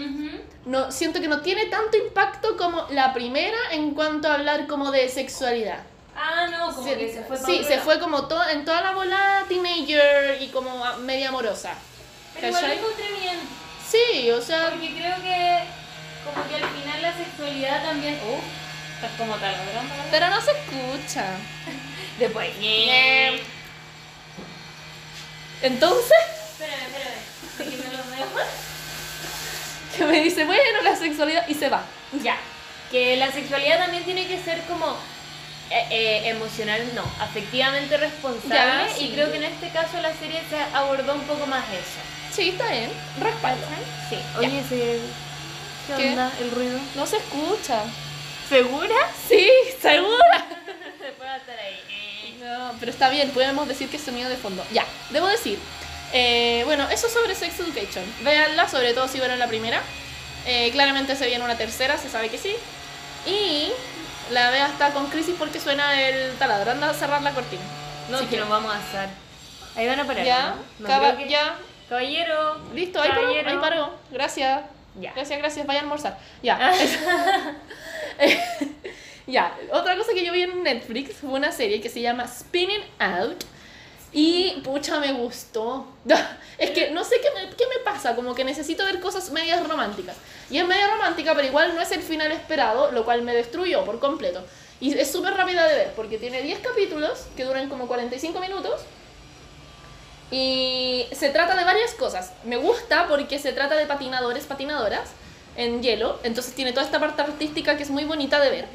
[0.65, 4.91] no siento que no tiene tanto impacto como la primera en cuanto a hablar como
[4.91, 5.81] de sexualidad.
[6.17, 8.91] Ah, no, como Sí, que se fue sí, se fue como to- en toda la
[8.93, 11.75] bola teenager y como a- media amorosa.
[12.35, 13.39] Pero igual encontré bien.
[13.89, 15.61] Sí, o sea, Porque creo que
[16.25, 18.15] como que al final la sexualidad también...
[18.15, 18.41] Uh,
[18.97, 19.83] estás como tal, ¿verdad?
[20.11, 21.25] pero no se escucha.
[22.19, 22.51] Después.
[25.63, 26.17] Entonces,
[26.59, 27.71] Espérame, espérame.
[27.71, 28.49] Que me lo dejo.
[29.97, 31.85] que me dice, bueno, la sexualidad y se va.
[32.23, 32.37] Ya.
[32.90, 34.97] Que la sexualidad también tiene que ser como
[35.71, 38.88] eh, eh, emocional, no, afectivamente responsable.
[38.88, 39.05] Ya, sí.
[39.05, 42.01] Y creo que en este caso la serie se abordó un poco más eso.
[42.33, 42.90] Sí, está bien.
[43.21, 43.64] Respaldo.
[44.09, 44.18] Sí.
[44.38, 45.01] Oye, ese...
[45.87, 46.09] ¿Qué, ¿Qué?
[46.11, 46.33] onda?
[46.40, 46.79] ¿El ruido?
[46.97, 47.83] No se escucha.
[48.49, 48.97] ¿Segura?
[49.29, 49.49] Sí,
[49.81, 50.47] segura.
[50.99, 52.38] Se puede estar ahí.
[52.42, 54.64] No, pero está bien, podemos decir que es sonido de fondo.
[54.73, 55.59] Ya, debo decir.
[56.12, 58.05] Eh, bueno, eso sobre Sex Education.
[58.23, 59.83] Véanla, sobre todo si vieron la primera.
[60.47, 62.55] Eh, claramente se viene una tercera, se sabe que sí.
[63.27, 63.71] Y
[64.31, 66.71] la vea está con crisis porque suena el taladro.
[66.71, 67.62] Anda a cerrar la cortina.
[68.11, 69.09] No, que nos vamos a asar.
[69.77, 70.25] Ahí van a parar.
[70.25, 70.88] Ya, ¿no?
[70.88, 71.57] Caba- que- ya,
[71.88, 72.57] Caballero.
[72.75, 73.94] listo, ahí paró, ahí paró.
[74.11, 74.62] Gracias.
[74.99, 75.12] Ya.
[75.14, 76.18] Gracias, gracias, vaya a almorzar.
[76.42, 76.59] Ya.
[79.27, 82.83] ya, otra cosa que yo vi en Netflix fue una serie que se llama Spinning
[82.99, 83.44] Out.
[84.12, 85.87] Y pucha, me gustó.
[86.59, 89.64] Es que no sé qué me, qué me pasa, como que necesito ver cosas medias
[89.68, 90.16] románticas.
[90.51, 93.85] Y es media romántica, pero igual no es el final esperado, lo cual me destruyó
[93.85, 94.42] por completo.
[94.81, 98.81] Y es súper rápida de ver, porque tiene 10 capítulos que duran como 45 minutos.
[100.33, 102.33] Y se trata de varias cosas.
[102.44, 105.11] Me gusta porque se trata de patinadores, patinadoras
[105.57, 106.18] en hielo.
[106.23, 108.68] Entonces tiene toda esta parte artística que es muy bonita de ver.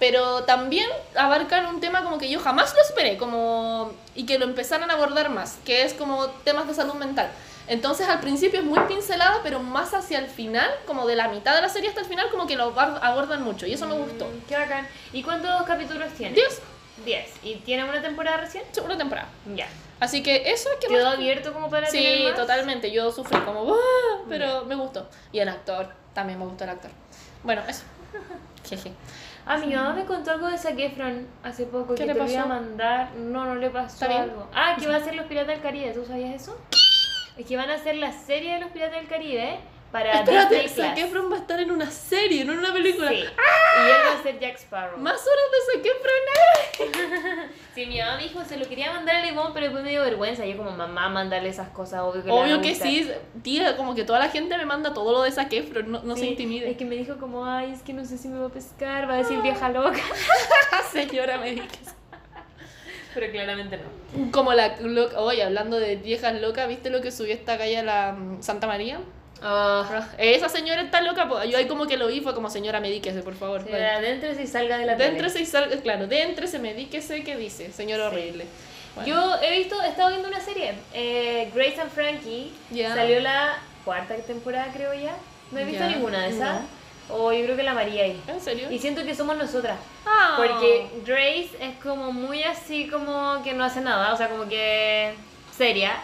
[0.00, 4.46] Pero también abarcan un tema como que yo jamás lo esperé, como y que lo
[4.46, 7.30] empezaran a abordar más, que es como temas de salud mental.
[7.68, 11.54] Entonces al principio es muy pincelada, pero más hacia el final, como de la mitad
[11.54, 14.24] de la serie hasta el final, como que lo abordan mucho y eso me gustó.
[14.24, 14.88] Mm, Qué bacán.
[15.12, 16.34] ¿Y cuántos capítulos tiene?
[16.34, 16.58] Dios,
[17.04, 17.30] 10.
[17.44, 18.64] ¿Y tiene una temporada recién?
[18.72, 19.28] Segunda temporada.
[19.54, 19.68] Ya.
[20.00, 22.40] Así que eso es que ¿Quedó más- abierto como para Sí, tener más?
[22.40, 22.90] totalmente.
[22.90, 25.08] Yo sufrí como, "Ah", pero me gustó.
[25.30, 26.90] Y el actor, también me gustó el actor.
[27.44, 27.82] Bueno, eso.
[28.68, 28.92] Jeje.
[29.52, 32.18] Ah, mi mamá me contó algo de Zac Efron hace poco ¿Qué que le te
[32.20, 32.54] lo iba a pasó?
[32.54, 33.12] mandar.
[33.16, 34.46] No, no le pasó algo.
[34.54, 35.90] Ah, que va a ser Los Piratas del Caribe.
[35.90, 36.56] ¿Tú sabías eso?
[37.36, 39.58] Es que van a hacer la serie de Los Piratas del Caribe
[39.90, 41.06] para Espérate, Disney Zac Plus.
[41.06, 43.08] Efron va a estar en una serie, no en una película.
[43.08, 43.16] Sí.
[43.16, 44.98] Y él va a ser Jack Sparrow.
[44.98, 47.50] Más horas de Zac Efron.
[47.74, 50.02] Sí, mi mamá me dijo, se lo quería mandar a Limón, pero después me dio
[50.02, 50.44] vergüenza.
[50.44, 52.88] Yo como, mamá, mandarle esas cosas, obvio que a Obvio que gustar".
[52.88, 53.10] sí,
[53.42, 56.16] tía, como que toda la gente me manda todo lo de Zac Efron, no, no
[56.16, 56.70] se intimide.
[56.70, 59.08] Es que me dijo como, ay, es que no sé si me va a pescar,
[59.08, 60.00] va a decir vieja loca.
[60.92, 61.94] Señora, me dices.
[63.14, 64.30] Pero claramente no.
[64.32, 68.12] Como la loca, oye, hablando de viejas locas, ¿viste lo que subió esta calle la
[68.12, 69.00] mm, Santa María?
[69.42, 73.22] Ah, Esa señora está loca, yo ahí como que lo vi, fue como señora, medíquese,
[73.22, 73.64] por favor.
[73.64, 75.42] sí, adéntrese y salga de la Dentro tele.
[75.42, 77.72] y salga, claro, dentro se medíquese, ¿qué dice?
[77.72, 78.44] Señor horrible.
[78.94, 79.08] Bueno.
[79.08, 82.52] Yo he visto, he estado viendo una serie, eh, Grace and Frankie.
[82.70, 82.94] Ya.
[82.94, 85.14] Salió la cuarta temporada, creo ya.
[85.52, 86.60] No he visto ninguna de esas.
[87.08, 88.22] O yo creo que la María ahí.
[88.28, 88.70] ¿En serio?
[88.70, 89.76] Y siento que somos nosotras.
[90.06, 90.34] Ah.
[90.36, 95.14] Porque Grace es como muy así como que no hace nada, o sea, como que
[95.56, 96.00] seria,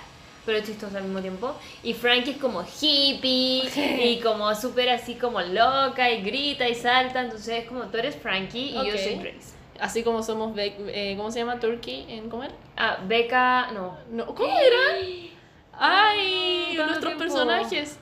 [0.47, 1.55] pero chistosa al mismo tiempo.
[1.83, 3.69] Y Frankie es como hippie
[4.15, 8.17] y como súper así como loca y grita y salta, entonces es como tú eres
[8.17, 9.55] Frankie y yo soy Grace.
[9.79, 11.61] Así como somos, Be- eh, ¿cómo se llama?
[11.61, 12.55] Turkey, ¿en cómo era?
[12.79, 13.99] Ah, Becca, no.
[14.11, 15.07] No, ¿Cómo era?
[15.79, 17.19] Ay, nuestros tiempo.
[17.19, 17.99] personajes.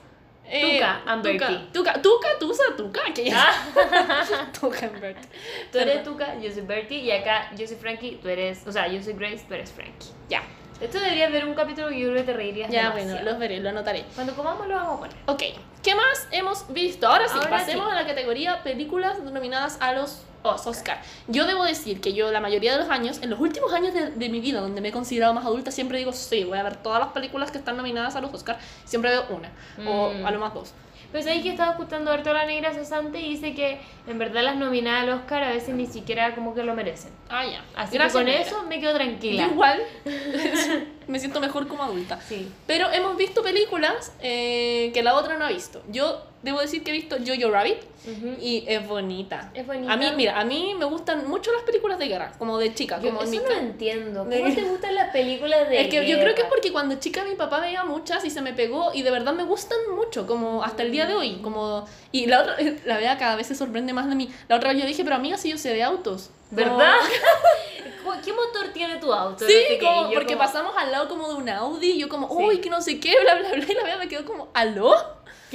[0.47, 1.61] Eh, Tuca and Tuca.
[1.73, 3.33] Tuca, Tuca, Tusa, Tuca, ya.
[3.35, 5.27] Ah, Tuca and Bertie.
[5.71, 6.03] tú eres.
[6.03, 9.13] Tuca, yo soy Bertie y acá yo soy Frankie, tú eres, o sea, yo soy
[9.13, 10.09] Grace, tú eres Frankie.
[10.29, 10.43] Ya,
[10.81, 13.09] Esto deberías ver un capítulo que yo creo que te reirías ya, demasiado.
[13.15, 14.05] bueno, los veré, lo anotaré.
[14.13, 15.15] Cuando comamos lo vamos a poner.
[15.27, 15.43] Ok,
[15.81, 17.07] ¿qué más hemos visto?
[17.07, 17.91] Ahora sí, Ahora pasemos sí.
[17.91, 21.01] a la categoría películas nominadas a los Os- Oscar.
[21.27, 24.11] Yo debo decir que yo la mayoría de los años, en los últimos años de,
[24.11, 26.75] de mi vida, donde me he considerado más adulta, siempre digo, sí, voy a ver
[26.75, 28.59] todas las películas que están nominadas a los Oscar.
[28.83, 29.49] Siempre veo una,
[29.89, 30.25] o Mm.
[30.25, 30.71] a lo más dos.
[31.11, 34.43] Pues ahí que estaba escuchando harto a la negra cesante y dice que en verdad
[34.43, 37.11] las nominadas al Oscar a veces ni siquiera como que lo merecen.
[37.29, 37.63] Ah, ya.
[37.75, 38.41] Así Gracias, que con negra.
[38.41, 39.47] eso me quedo Yo tranquila.
[39.47, 39.81] igual
[41.07, 42.19] me siento mejor como adulta.
[42.21, 42.51] Sí.
[42.67, 45.81] Pero hemos visto películas eh, que la otra no ha visto.
[45.89, 48.35] Yo debo decir que he visto Jojo Rabbit Ujú.
[48.39, 49.51] y es bonita.
[49.53, 49.91] Es bonita.
[49.91, 52.99] A mí, mira, a mí me gustan mucho las películas de guerra, como de chica,
[53.01, 54.23] Yo como en eso mi no entiendo.
[54.25, 56.49] de- ¿Cómo te gustan las películas de Es que yo creo que es guerra?
[56.49, 59.43] porque cuando chica mi papá veía muchas y se me pegó y de verdad me
[59.43, 62.55] gustan mucho, como hasta el día de hoy, como y la otra
[62.85, 64.29] la vea cada vez se sorprende más de mí.
[64.47, 66.29] La otra vez yo dije, pero amiga, si yo sé de autos.
[66.49, 66.93] Como- ¿Verdad?
[68.23, 69.45] ¿Qué motor tiene tu auto?
[69.45, 72.09] Sí, No sé como, porque como, pasamos al lado como de un Audi y yo
[72.09, 72.33] como, Sí.
[72.43, 74.93] uy, que no sé qué, bla, bla, bla, y la vea me quedó como, ¿aló?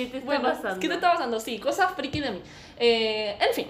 [0.04, 0.80] ¿Qué te está Bueno, pasando?
[0.80, 1.40] ¿qué te está pasando?
[1.40, 2.42] Sí, cosas friki de mí.
[2.78, 3.66] Eh, en fin.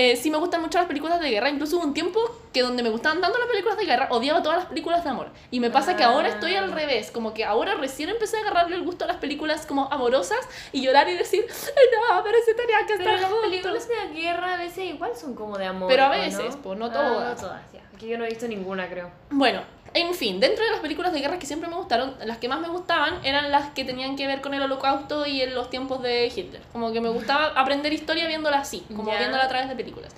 [0.00, 2.20] Eh, sí me gustan mucho las películas de guerra, incluso hubo un tiempo
[2.52, 5.30] que donde me gustaban tanto las películas de guerra, odiaba todas las películas de amor.
[5.50, 6.74] Y me pasa que ahora estoy al Ah.
[6.76, 10.38] revés, como que ahora recién empecé a agarrarle el gusto a las películas como amorosas
[10.70, 13.50] y llorar y decir, "Ay, no, pero sí tenía que Pero estar las juntos".
[13.50, 15.88] películas de guerra a veces igual son como de amor.
[15.88, 17.42] Pero a ¿o veces, pues, no Ah, todas.
[17.42, 17.80] no todas, ya.
[17.98, 19.10] Que yo no he visto ninguna, creo.
[19.30, 19.62] Bueno,
[19.94, 22.60] en fin, dentro de las películas de guerra que siempre me gustaron, las que más
[22.60, 26.02] me gustaban eran las que tenían que ver con el holocausto y en los tiempos
[26.02, 26.62] de Hitler.
[26.72, 29.18] Como que me gustaba aprender historia viéndola así, como Ya.
[29.18, 30.14] viéndola a través de películas.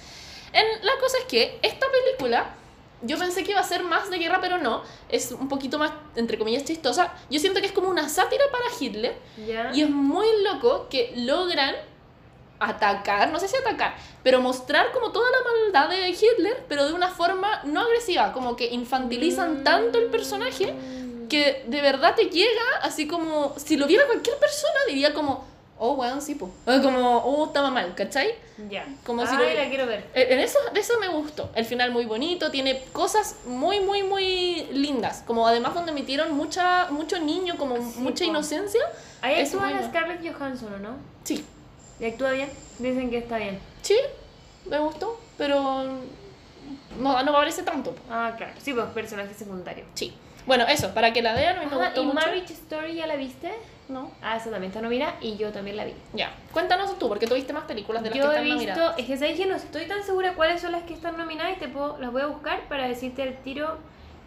[0.52, 2.54] En, la cosa es que esta película,
[3.02, 4.82] yo pensé que iba a ser más de guerra, pero no.
[5.08, 7.12] Es un poquito más, entre comillas, chistosa.
[7.30, 9.16] Yo siento que es como una sátira para Hitler.
[9.46, 9.70] ¿Ya?
[9.72, 11.74] Y es muy loco que logran
[12.60, 15.38] atacar, no sé si atacar, pero mostrar como toda la
[15.82, 20.74] maldad de Hitler, pero de una forma no agresiva, como que infantilizan tanto el personaje
[21.28, 25.44] que de verdad te llega así como, si lo viera cualquier persona diría como,
[25.78, 26.50] oh, weón, sí, po.
[26.66, 28.34] Como, oh, estaba mal, ¿cachai?
[28.68, 28.84] Ya.
[29.06, 30.06] Como si lo- la quiero ver.
[30.12, 31.48] En eso, de eso me gustó.
[31.54, 35.22] El final muy bonito, tiene cosas muy, muy, muy lindas.
[35.26, 38.30] Como además donde metieron mucha, mucho niño, como Sí, mucha po.
[38.30, 38.82] inocencia.
[39.22, 39.84] Ahí Es actúa muy.
[39.88, 40.96] Scarlett Johansson, ¿o no?
[41.24, 41.42] Sí,
[42.00, 42.48] ¿Y actúa bien?
[42.78, 43.58] Dicen que está bien.
[43.82, 43.96] Sí,
[44.66, 45.84] me gustó, pero
[46.98, 47.94] no, no me parece tanto.
[48.10, 48.52] Ah, claro.
[48.58, 49.84] Sí, pues personaje secundario.
[49.94, 50.14] Sí.
[50.46, 52.14] Bueno, eso, para que la vean, me Ajá, gustó ¿Y mucho.
[52.14, 53.52] Marriage Story ya la viste?
[53.88, 54.10] No.
[54.22, 55.92] Ah, esa también está nominada y yo también la vi.
[56.14, 56.32] Ya.
[56.52, 58.98] Cuéntanos tú, porque tú viste más películas de las Yo que he están visto, nominadas.
[58.98, 61.60] es que sabes que no estoy tan segura cuáles son las que están nominadas y
[61.60, 63.78] te puedo, las voy a buscar para decirte al tiro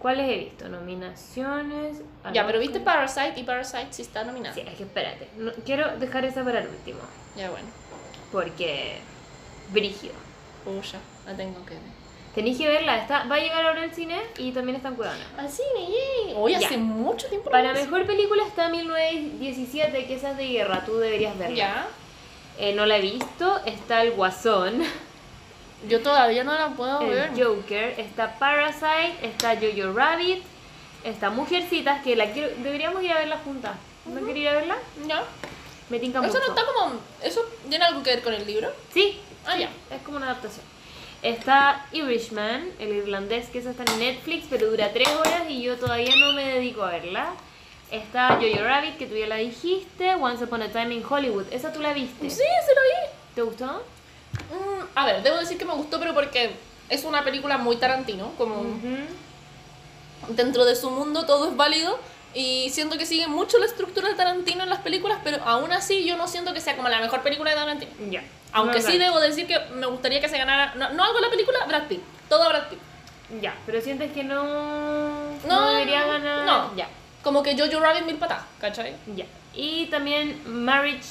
[0.04, 0.70] cuáles he visto.
[0.70, 1.98] Nominaciones.
[2.32, 4.54] Ya, pero viste Parasite y Parasite sí está nominada.
[4.54, 5.28] Sí, es que espérate.
[5.38, 7.00] No- quiero dejar esa para el último.
[7.36, 7.66] Ya, bueno.
[8.32, 8.98] Porque.
[9.72, 10.14] Brígido.
[10.64, 11.84] Pucha, la tengo que ver.
[12.36, 12.98] Tenéis que verla.
[12.98, 15.24] Está, va a llegar ahora al cine y también está en Cuevana.
[15.38, 16.34] Al cine, yay.
[16.36, 16.60] Hoy Ya.
[16.68, 17.50] hace mucho tiempo.
[17.50, 20.84] Para mejor película está 1917, que esa es de guerra.
[20.86, 21.56] Tú deberías verla.
[21.56, 21.88] Ya.
[22.60, 23.60] Eh, no la he visto.
[23.66, 24.84] Está El Guasón.
[25.88, 27.32] Yo todavía no la puedo el ver.
[27.38, 30.44] Joker, está Parasite, está Jojo Rabbit,
[31.04, 33.74] está Mujercitas, que la quiero, deberíamos ir a verla juntas.
[34.06, 34.78] ¿No quería ir a verla?
[35.08, 35.24] ¿Ya?
[35.90, 36.40] Me tinca Eso mucho.
[36.40, 36.94] no está como.
[37.22, 38.72] ¿Eso tiene algo que ver con el libro?
[38.94, 39.70] Sí, Ah, sí, ya.
[39.96, 40.66] es como una adaptación.
[41.22, 45.78] Está Irishman, el irlandés, que esa está en Netflix, pero dura tres horas y yo
[45.78, 47.34] todavía no me dedico a verla.
[47.92, 51.46] Está Jojo Rabbit, que tú ya la dijiste, Once Upon a Time in Hollywood.
[51.52, 52.30] ¿Esa tú la viste?
[52.30, 53.10] Sí, se lo vi.
[53.36, 53.84] ¿Te gustó?
[54.54, 56.56] Mm, a ver, debo decir que me gustó, pero porque
[56.90, 58.32] es una película muy Tarantino.
[58.38, 58.98] Como Ujú.
[60.30, 62.00] dentro de su mundo todo es válido.
[62.36, 66.04] Y siento que sigue mucho la estructura de Tarantino en las películas, pero aún así
[66.04, 67.92] yo no siento que sea como la mejor película de Tarantino.
[68.10, 68.24] Ya.
[68.54, 70.74] Aunque No, sí debo decir que me gustaría que se ganara.
[70.76, 72.02] No, no algo la película, Brad Pitt.
[72.30, 72.80] Todo Brad Pitt.
[73.42, 76.46] Ya, pero sientes que no, no, No, debería ganar.
[76.46, 76.76] no.
[76.76, 76.88] Ya,
[77.24, 78.96] Como que Jojo Rabbit mil patas, ¿cachai?
[79.16, 79.26] ya.
[79.56, 81.04] Y también Marriage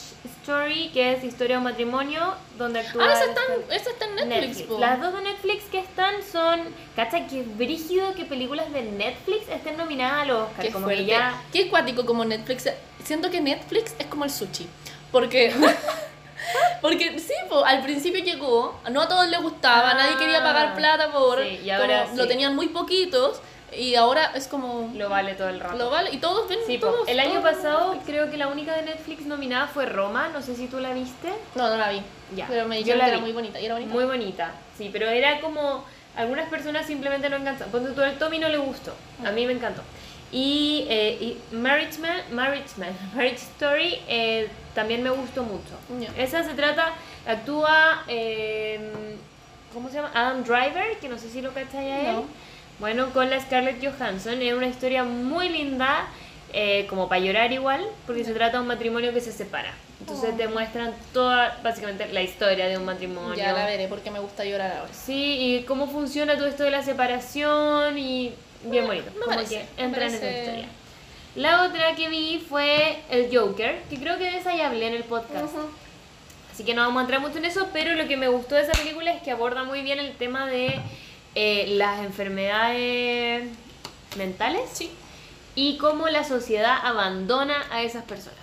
[0.42, 3.06] Story, que es historia de un matrimonio, donde actúa.
[3.08, 4.68] Ah, esa está, este- en- esa está en Netflix.
[4.78, 6.60] Las dos de Netflix que están son.
[6.96, 7.26] ¿Cacha?
[7.28, 10.64] Que es brígido que películas de Netflix estén nominadas a los Oscar.
[10.66, 11.04] Qué como fuerte.
[11.04, 11.40] que ya.
[11.52, 12.68] Qué cuático como Netflix.
[13.04, 14.68] Siento que Netflix es como el sushi.
[15.12, 15.54] Porque.
[16.80, 20.74] Porque sí, po, al principio llegó, no a todos les gustaba, Ah, nadie quería pagar
[20.74, 21.40] plata por.
[21.40, 23.40] sí, y ahora como lo tenían muy poquitos
[23.76, 24.90] y ahora es como.
[24.94, 25.76] Lo vale todo el rato.
[25.76, 26.10] Lo vale.
[26.12, 26.58] Y todos ven.
[26.66, 30.28] Sí, todos, el año todos- pasado creo que la única de Netflix nominada fue Roma,
[30.32, 31.32] no sé si tú la viste.
[31.54, 32.02] No, no la vi.
[32.36, 33.60] Ya, Pero me dijeron que era muy bonita.
[33.60, 33.92] ¿Y era bonita?
[33.92, 35.84] Muy bonita, sí, pero era como.
[36.14, 37.70] Algunas personas simplemente no encantan.
[37.70, 38.94] Ponte tú, el Tommy no le gustó.
[39.24, 39.82] A mí me encantó.
[40.30, 41.18] Y, eh,
[41.50, 45.74] y Marriage Man, Marriage Man, Marriage Story eh, también me gustó mucho.
[45.98, 46.08] Ya.
[46.22, 46.92] Esa se trata,
[47.26, 48.78] actúa, eh,
[49.72, 50.10] ¿cómo se llama?
[50.14, 52.16] Adam Driver, que no sé si lo cachai a él.
[52.16, 52.24] No.
[52.82, 54.42] Bueno, con la Scarlett Johansson.
[54.42, 56.08] Es una historia muy linda,
[56.52, 59.72] eh, como para llorar igual, porque se trata de un matrimonio que se separa.
[60.00, 60.36] Entonces Oh.
[60.36, 63.34] te muestran toda, básicamente, la historia de un matrimonio.
[63.36, 64.92] Ya la veré porque me gusta llorar ahora.
[64.92, 68.32] Sí, y cómo funciona todo esto de la separación y
[68.64, 69.12] bien bonito.
[69.14, 70.66] me como parece, que en esa historia.
[71.36, 74.94] La otra que vi fue el Joker, que creo que de esa ya hablé en
[74.94, 75.54] el podcast.
[76.52, 78.62] Así que no vamos a entrar mucho en eso, pero lo que me gustó de
[78.62, 80.80] esa película es que aborda muy bien el tema de
[81.34, 83.48] eh, las enfermedades
[84.16, 84.90] mentales Sí.
[85.54, 88.38] y cómo la sociedad abandona a esas personas.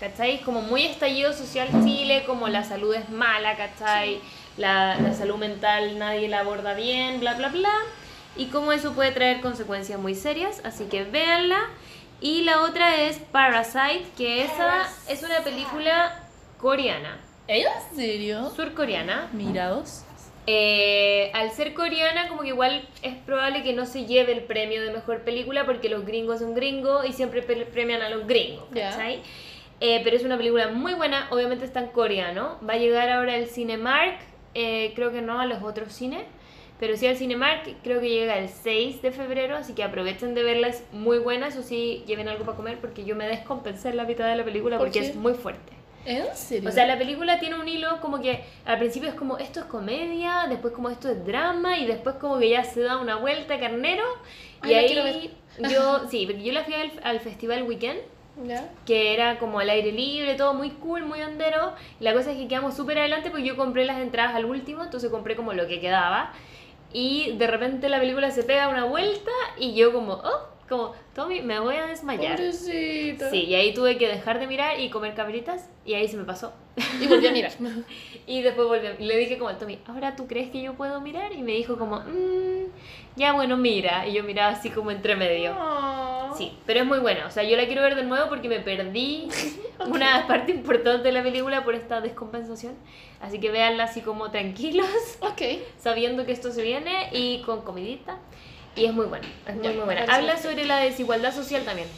[0.00, 0.40] ¿Cachai?
[0.42, 4.20] Como muy estallido social Chile, como la salud es mala, ¿cachai?
[4.56, 7.72] La, la salud mental nadie la aborda bien, bla, bla, bla.
[8.36, 11.60] Y cómo eso puede traer consecuencias muy serias, así que véanla.
[12.20, 16.20] Y la otra es Parasite, que esa es una película
[16.58, 17.72] coreana, ¿Ella?
[17.90, 18.52] ¿En serio?
[18.56, 19.28] surcoreana.
[19.32, 20.03] Miraos.
[20.46, 24.82] Eh, al ser coreana, como que igual es probable que no se lleve el premio
[24.82, 28.66] de mejor película porque los gringos son gringos y siempre premian a los gringos.
[28.74, 29.20] ¿cachai?
[29.80, 32.58] Eh, pero es una película muy buena, obviamente está en coreano.
[32.68, 34.18] Va a llegar ahora el Cinemark,
[34.54, 36.24] eh, creo que no a los otros cines,
[36.78, 40.42] pero sí al Cinemark, creo que llega el 6 de febrero, así que aprovechen de
[40.42, 41.48] verla, es muy buena.
[41.48, 44.44] Eso sí, lleven algo para comer porque yo me descompensé en la mitad de la
[44.44, 45.72] película ¿Por porque es muy fuerte.
[46.06, 46.68] ¿En serio?
[46.68, 49.66] O sea, la película tiene un hilo como que al principio es como esto es
[49.66, 53.58] comedia, después como esto es drama y después como que ya se da una vuelta
[53.58, 54.04] carnero.
[54.60, 55.34] Ay, y ahí
[55.70, 58.00] yo, sí, porque yo la fui al, al festival Weekend,
[58.84, 61.72] que era como al aire libre, todo muy cool, muy hondero.
[62.00, 65.10] La cosa es que quedamos súper adelante porque yo compré las entradas al último, entonces
[65.10, 66.32] compré como lo que quedaba.
[66.92, 71.42] Y de repente la película se pega una vuelta y yo como, oh, como, Tommy,
[71.42, 72.36] me voy a desmayar.
[72.36, 73.30] Pobrecita.
[73.30, 76.24] Sí, y ahí tuve que dejar de mirar y comer cabritas y ahí se me
[76.24, 76.52] pasó.
[77.00, 77.52] Y volví a mirar.
[78.26, 80.98] Y después volví, a- le dije como a Tommy, ¿ahora tú crees que yo puedo
[81.02, 81.32] mirar?
[81.34, 82.70] Y me dijo como, "Mm,
[83.16, 84.08] ya bueno, mira.
[84.08, 85.54] Y yo miraba así como entre medio.
[85.60, 86.32] Oh.
[86.34, 87.26] Sí, pero es muy buena.
[87.26, 89.28] O sea, yo la quiero ver de nuevo porque me perdí
[89.86, 92.72] una parte importante de la película por esta descompensación.
[93.20, 94.88] Así que véanla así como tranquilos,
[95.20, 95.42] Ok.
[95.78, 98.16] sabiendo que esto se viene y con comidita.
[98.76, 100.04] Y es muy buena, es muy, muy buena.
[100.12, 101.88] Habla sobre la desigualdad social también.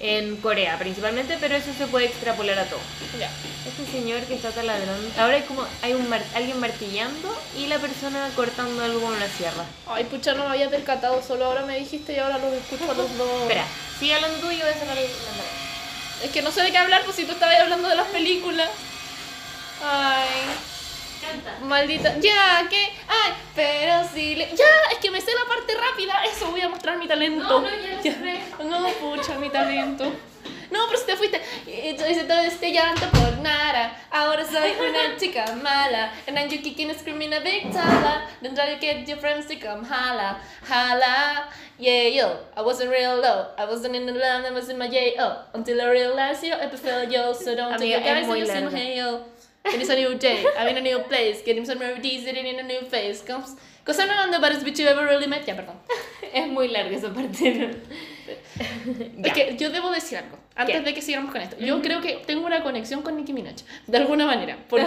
[0.00, 2.80] En Corea principalmente, pero eso se puede extrapolar a todo.
[3.20, 3.30] Ya.
[3.68, 5.08] Este señor que está taladrando.
[5.16, 9.28] Ahora hay como hay un mar- alguien martillando y la persona cortando algo con una
[9.28, 9.64] sierra.
[9.86, 11.22] Ay, pucha, no me había percatado.
[11.22, 13.42] Solo ahora me dijiste y ahora los escucho a los dos.
[13.42, 13.64] Espera,
[14.00, 15.06] sigue hablando tú y yo voy a sacar el
[16.24, 18.70] Es que no sé de qué hablar, pues si tú estabas hablando de las películas.
[19.84, 20.28] Ay,
[21.22, 21.58] Canta.
[21.64, 22.18] maldita.
[22.18, 22.88] Ya, ¿qué?
[23.08, 24.46] Ay, pero si le.
[24.56, 26.24] Ya, es que me sé la parte rápida.
[26.24, 27.44] Eso, voy a mostrar mi talento.
[27.44, 28.40] No, no, ya cerré.
[28.64, 30.12] No, pucha, mi talento.
[30.72, 31.40] No, pero si te fuiste.
[31.66, 33.94] Yo hice todo este llanto por nada.
[34.10, 36.12] Ahora soy una chica mala.
[36.26, 38.26] And then you kicking screaming a big tala.
[38.40, 40.38] Then try to get your friends to come holla.
[40.66, 41.48] Holla.
[41.78, 42.36] Yeah, yo.
[42.56, 43.48] I wasn't real low.
[43.58, 45.44] I wasn't in the land, I was in my J.O.
[45.52, 47.32] Until I realized yo, I felt yo.
[47.34, 49.24] So don't Amiga, take es guys and you hey yo.
[49.64, 50.44] It is a new day.
[50.58, 51.42] I'm in a new place.
[51.44, 53.22] Getting some remedies sitting in a new face.
[53.22, 53.56] Comes.
[53.84, 55.44] Cause I'm not the baddest bitch you ever really met.
[55.46, 55.76] Ya, perdón.
[56.34, 57.66] Es muy larga esa parte, ¿no?
[59.26, 60.38] Es que yo debo decir algo.
[60.54, 60.82] Antes ¿Qué?
[60.82, 61.56] de que sigamos con esto.
[61.58, 63.56] Yo creo que tengo una conexión con Nicki Minaj.
[63.86, 64.56] De alguna manera.
[64.68, 64.86] Porque,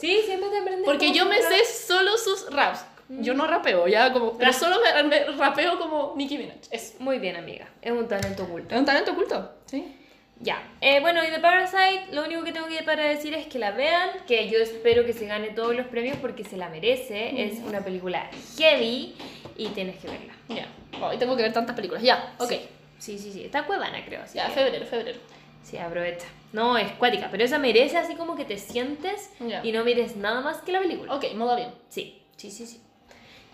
[0.00, 0.84] Sí, siempre te aprendes.
[0.84, 2.84] porque yo me sé solo sus raps.
[3.08, 4.36] Yo no rapeo, ya como.
[4.36, 6.56] Pero solo me, me rapeo como Nicki Minaj.
[6.70, 7.66] Es, Muy bien, amiga.
[7.80, 8.74] Es un talento oculto.
[8.74, 9.54] es un talento oculto.
[9.66, 9.96] Sí.
[10.40, 10.62] Ya.
[10.80, 13.70] Eh, bueno, y de Parasite, lo único que tengo que para decir es que la
[13.70, 17.42] vean, que yo espero que se gane todos los premios porque se la merece.
[17.46, 19.14] Es una película heavy
[19.56, 20.34] y tienes que verla.
[20.48, 20.66] Ya.
[21.04, 22.02] Hoy tengo que ver tantas películas.
[22.02, 22.52] Ya, ok.
[22.98, 23.44] Sí, sí, sí.
[23.44, 24.22] Está cuevana, creo.
[24.22, 25.18] Así Ya, que- febrero, febrero.
[25.62, 26.26] Sí, aprovecha.
[26.52, 29.30] No, es cuática, pero esa merece así como que te sientes
[29.64, 31.12] y no mires nada más que la película.
[31.14, 31.70] Ok, modo bien.
[31.88, 32.80] Sí, sí, sí, sí.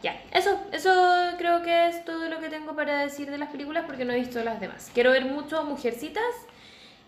[0.03, 0.93] Ya, eso, eso
[1.39, 4.17] creo que es todo lo que tengo para decir de las películas porque no he
[4.17, 4.91] visto las demás.
[4.93, 6.25] Quiero ver mucho Mujercitas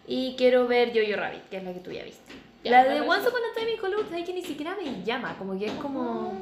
[0.06, 2.32] y quiero ver Jojo Rabbit, que es la que tú ya viste.
[2.62, 5.36] Ya, la de Once Upon a Time in Hollywood, ¿sabes que ni siquiera me llama?
[5.36, 6.32] Como que es como...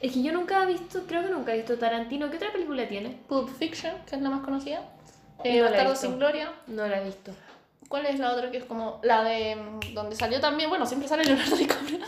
[0.00, 2.30] Es que yo nunca he visto, creo que nunca he visto Tarantino.
[2.30, 3.18] ¿Qué otra película tiene?
[3.28, 4.80] Pulp Fiction, que es la más conocida.
[5.38, 5.96] No Eh, visto.
[5.96, 6.52] sin Gloria.
[6.68, 7.32] No la he visto.
[7.88, 10.70] ¿Cuál es la otra que es como la de mm, donde salió también?
[10.70, 11.98] Bueno, siempre sale Leonardo DiCaprio.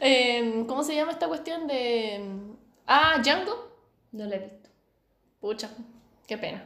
[0.00, 2.52] Eh, ¿Cómo se llama esta cuestión de mm,
[2.86, 3.70] ah Django?
[4.12, 4.68] No la he visto.
[5.40, 5.70] Pucha,
[6.26, 6.64] qué pena.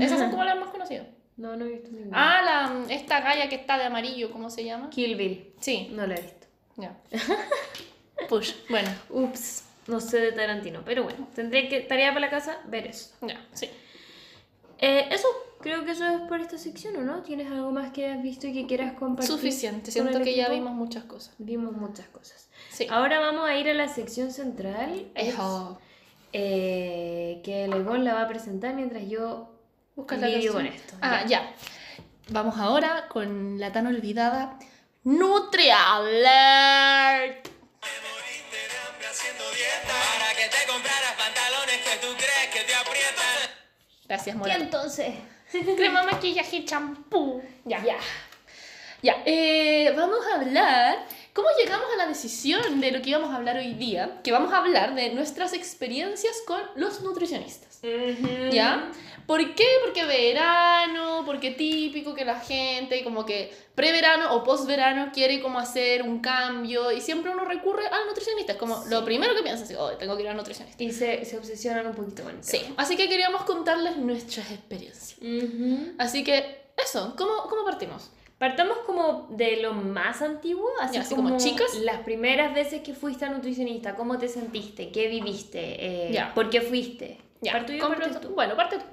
[0.00, 1.06] Esas son como las más conocidas.
[1.36, 2.16] No, no he visto ninguna.
[2.40, 2.42] Ah,
[2.86, 4.90] la esta galla que está de amarillo, ¿cómo se llama?
[4.90, 5.52] Kill Bill.
[5.60, 6.46] Sí, No la he visto.
[6.76, 6.96] ya.
[8.28, 8.52] Push.
[8.68, 12.86] Bueno, Ups, no sé de Tarantino, pero bueno, tendré que, tarea para la casa, ver
[12.86, 13.14] eso.
[13.22, 13.68] ya, sí.
[14.78, 15.26] Eh, eso,
[15.60, 17.22] creo que eso es por esta sección, ¿o no?
[17.22, 19.30] ¿Tienes algo más que has visto y que quieras compartir?
[19.32, 19.90] Suficiente.
[19.90, 21.34] Siento que ya vimos muchas cosas.
[21.38, 22.48] Vimos muchas cosas.
[22.70, 22.86] Sí.
[22.90, 25.78] Ahora vamos a ir a la sección central, Ejo.
[26.32, 29.52] eh, que Leibón la va a presentar mientras yo
[29.94, 30.80] Busca la lidio con canción.
[30.82, 30.94] esto.
[31.02, 31.52] Ah, ya.
[32.28, 34.58] Vamos ahora con la tan olvidada
[35.04, 37.42] NutriAlert.
[37.42, 42.60] Te moriste de hambre haciendo dieta Para que te compraras pantalones que tú crees que
[42.64, 43.50] te aprietan
[44.08, 44.54] Gracias, ¿Qué Mora.
[44.54, 45.14] entonces?
[45.76, 47.42] Crema, maquillaje y champú.
[47.64, 47.82] Ya.
[47.84, 47.96] Ya.
[49.02, 49.22] Ya.
[49.26, 51.06] eh, vamos a hablar.
[51.32, 54.20] ¿Cómo llegamos a la decisión de lo que íbamos a hablar hoy día?
[54.22, 57.80] Que vamos a hablar de nuestras experiencias con los nutricionistas.
[58.52, 58.92] ¿Ya?
[59.26, 59.64] ¿Por qué?
[59.82, 66.02] Porque verano, porque típico que la gente como que preverano o posverano quiere como hacer
[66.02, 68.52] un cambio y siempre uno recurre al nutricionista.
[68.52, 70.82] Es como lo primero que piensas, oh, tengo que ir al nutricionista.
[70.82, 75.16] Y se, se obsesionan un poquito con el Sí, así que queríamos contarles nuestras experiencias.
[75.18, 75.94] Ujú.
[75.96, 78.10] Así que, eso, ¿cómo, cómo partimos?
[78.42, 81.76] Partamos como de lo más antiguo, así, Ya, así como, como chicas.
[81.76, 84.90] Las primeras veces que fuiste a nutricionista, ¿cómo te sentiste?
[84.90, 86.08] ¿Qué viviste?
[86.08, 86.34] Eh, Ya.
[86.34, 87.18] ¿Por qué fuiste?
[87.40, 88.30] Ya, ¿Parto yo o compro- partes tú?
[88.30, 88.84] Bueno, parte tú.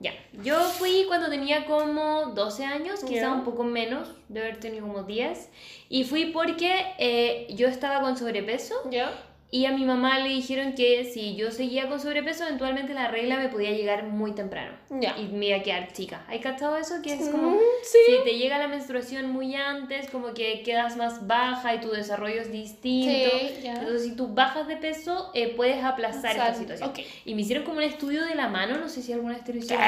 [0.00, 0.12] Ya.
[0.44, 3.32] Yo fui cuando tenía como 12 años, quizá Ya.
[3.32, 5.48] un poco menos, de haber tenido como 10.
[5.88, 9.14] Y fui porque eh, yo estaba con sobrepeso ¿Ya?
[9.52, 13.36] Y a mi mamá le dijeron que si yo seguía con sobrepeso, eventualmente la regla
[13.36, 14.72] me podía llegar muy temprano.
[14.90, 15.16] Ya.
[15.18, 16.24] Y me iba a quedar chica.
[16.28, 17.02] ¿Hay cachado eso?
[17.02, 17.50] Que es como...
[17.52, 17.98] Mm, sí.
[18.06, 22.40] Si te llega la menstruación muy antes, como que quedas más baja y tu desarrollo
[22.40, 23.30] es distinto.
[23.38, 23.74] Sí, ya.
[23.74, 26.90] Entonces, si tú bajas de peso, eh, puedes aplazar esta Sal- situación.
[26.90, 27.00] ok.
[27.24, 29.52] Y me hicieron como un estudio de la mano, no sé si alguna vez te
[29.52, 29.84] lo hicieron.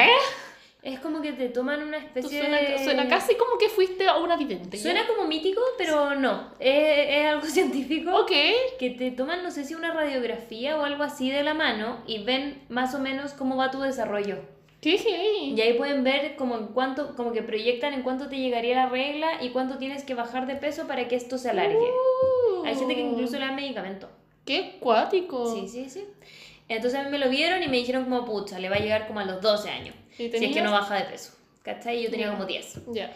[0.82, 2.82] Es como que te toman una especie suena, de...
[2.82, 4.76] suena casi como que fuiste a una vidente.
[4.76, 6.48] Suena como mítico, pero no.
[6.58, 8.10] Es, es algo científico.
[8.16, 8.32] Ok.
[8.80, 12.24] Que te toman, no sé si una radiografía o algo así de la mano y
[12.24, 14.38] ven más o menos cómo va tu desarrollo.
[14.80, 15.54] ¿Qué heavy.
[15.56, 18.88] Y ahí pueden ver como en cuánto, como que proyectan en cuánto te llegaría la
[18.88, 21.76] regla y cuánto tienes que bajar de peso para que esto se alargue.
[21.78, 24.08] Uh, Hay gente que incluso le da medicamento.
[24.44, 25.54] ¡Qué cuático!
[25.54, 26.04] Sí, sí, sí.
[26.68, 29.06] Entonces a mí me lo vieron y me dijeron como, pucha, le va a llegar
[29.06, 29.94] como a los 12 años.
[30.18, 31.32] ¿Y Si es que no baja de peso.
[31.62, 32.02] ¿Cachai?
[32.02, 32.32] Yo tenía Ya.
[32.32, 32.78] como 10.
[32.92, 33.12] Ya.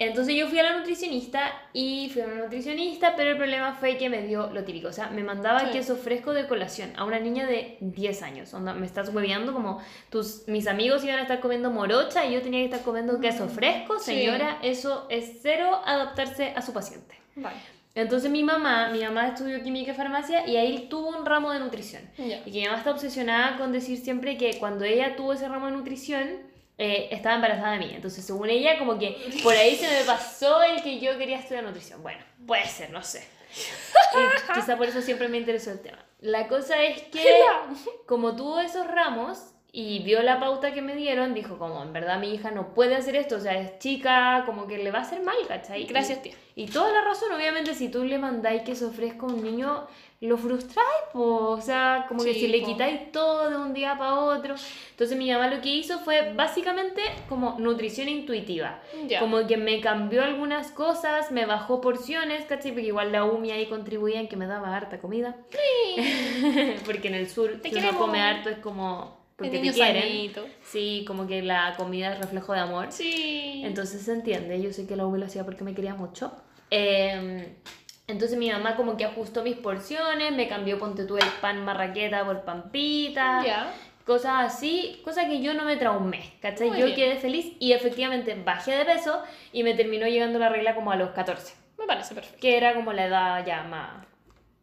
[0.00, 3.96] Entonces yo fui a la nutricionista y fui a una nutricionista, pero el problema fue
[3.96, 4.86] que me dio lo típico.
[4.86, 5.66] O sea, me mandaba Sí.
[5.72, 8.54] queso fresco de colación a una niña de 10 años.
[8.54, 12.42] Onda, me estás hueveando como tus, mis amigos iban a estar comiendo morocha y yo
[12.42, 13.94] tenía que estar comiendo queso fresco.
[13.94, 14.04] Mm, Sí.
[14.04, 17.16] Señora, eso es cero adaptarse a su paciente.
[17.34, 17.56] Vale.
[17.98, 21.58] Entonces mi mamá, mi mamá estudió química y farmacia y ahí tuvo un ramo de
[21.58, 22.08] nutrición.
[22.16, 25.66] Y que mi mamá está obsesionada con decir siempre que cuando ella tuvo ese ramo
[25.66, 26.28] de nutrición,
[26.78, 27.90] eh, estaba embarazada de mí.
[27.92, 31.64] Entonces, según ella, como que por ahí se me pasó el que yo quería estudiar
[31.64, 32.00] nutrición.
[32.00, 33.26] Bueno, puede ser, no sé.
[34.14, 35.98] Y quizá por eso siempre me interesó el tema.
[36.20, 37.40] La cosa es que,
[38.06, 42.18] como tuvo esos ramos, y vio la pauta que me dieron, dijo como, en verdad
[42.18, 45.02] mi hija no puede hacer esto, o sea, es chica, como que le va a
[45.02, 45.84] hacer mal, ¿cachai?
[45.84, 46.32] Gracias, tía.
[46.54, 49.86] Y toda la razón, obviamente, si tú le mandáis que se ofrezca a un niño,
[50.20, 54.18] lo frustráis, o sea, como que Sí, si le quitáis todo de un día para
[54.18, 54.56] otro.
[54.90, 58.80] Entonces mi mamá lo que hizo fue básicamente como nutrición intuitiva.
[59.20, 62.72] Como que me cambió algunas cosas, me bajó porciones, ¿cachai?
[62.72, 65.36] Porque igual la UMI ahí contribuía en que me daba harta comida.
[66.84, 69.72] Porque en el sur, Te si uno come harto es como porque El te niño
[69.72, 70.02] quieren.
[70.02, 70.46] sanito.
[70.64, 72.88] Sí, como que la comida es reflejo de amor.
[72.90, 73.62] Sí.
[73.64, 76.32] Entonces se entiende, yo sé que la lo hacía porque me quería mucho.
[76.70, 77.54] Eh,
[78.08, 82.24] entonces mi mamá como que ajustó mis porciones, me cambió, ponte tú, el pan marraqueta
[82.24, 83.72] por pampita, ya.
[84.04, 86.70] cosas así, cosas que yo no me traumé, ¿cachai?
[86.70, 86.96] Muy yo bien.
[86.96, 89.22] quedé feliz y efectivamente bajé de peso
[89.52, 92.40] y me terminó llegando la regla como a los 14, Me parece perfecto.
[92.40, 94.04] que era como la edad ya más...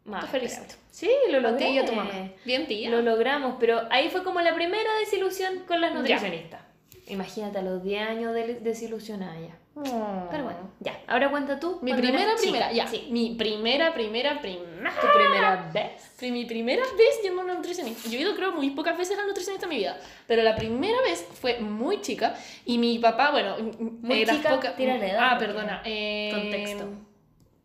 [0.05, 0.75] más felicito.
[0.91, 1.69] Sí, lo logré.
[1.71, 2.11] y a tu mamá.
[2.45, 2.89] Bien, tía.
[2.89, 5.97] Lo logramos, pero ahí fue como la primera desilusión con las Ya.
[5.99, 6.61] nutricionistas.
[7.07, 9.55] Imagínate a los 10 años de desilusionada ya.
[9.75, 10.29] Mm.
[10.31, 10.97] Pero bueno, ya.
[11.05, 11.79] Ahora cuenta tú.
[11.81, 12.87] Mi primera, primera, ya.
[12.87, 13.09] Sí.
[13.11, 14.93] Mi primera, primera, primera.
[15.01, 16.21] Tu primera vez.
[16.31, 18.09] Mi primera vez yendo a una nutricionista.
[18.09, 20.55] Yo he ido creo muy pocas veces a una nutricionista en mi vida, pero la
[20.55, 22.35] primera vez fue muy chica
[22.65, 25.81] y mi papá, bueno, Muy chica, pocas- tira la edad, Ah, perdona.
[25.83, 26.87] eh, Contexto.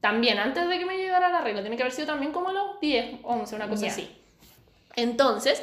[0.00, 2.80] También, antes de que me llegara la regla, tiene que haber sido también como los
[2.80, 3.92] 10, 11, una cosa Ya.
[3.92, 4.16] así.
[4.96, 5.62] Entonces,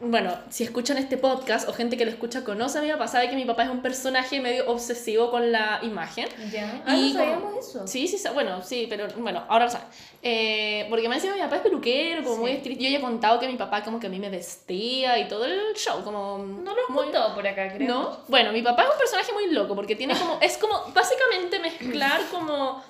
[0.00, 3.30] bueno, si escuchan este podcast o gente que lo escucha conoce a mi papá, sabe
[3.30, 6.28] que mi papá es un personaje medio obsesivo con la imagen.
[6.50, 6.82] Ya.
[6.88, 7.86] Y Ah, no sabíamos eso.
[7.86, 9.86] Sí, sí, bueno, sí, pero bueno, ahora lo saben.
[10.22, 12.40] Eh, porque me decía mi papá es peluquero, como Sí.
[12.40, 12.82] muy estricto.
[12.82, 15.44] Yo ya he contado que mi papá como que a mí me vestía y todo
[15.44, 16.38] el show, como...
[16.38, 17.86] No lo has muy- contado por acá, creo.
[17.88, 18.18] ¿No?
[18.26, 20.38] Bueno, mi papá es un personaje muy loco porque tiene como...
[20.40, 22.82] Es como básicamente mezclar como...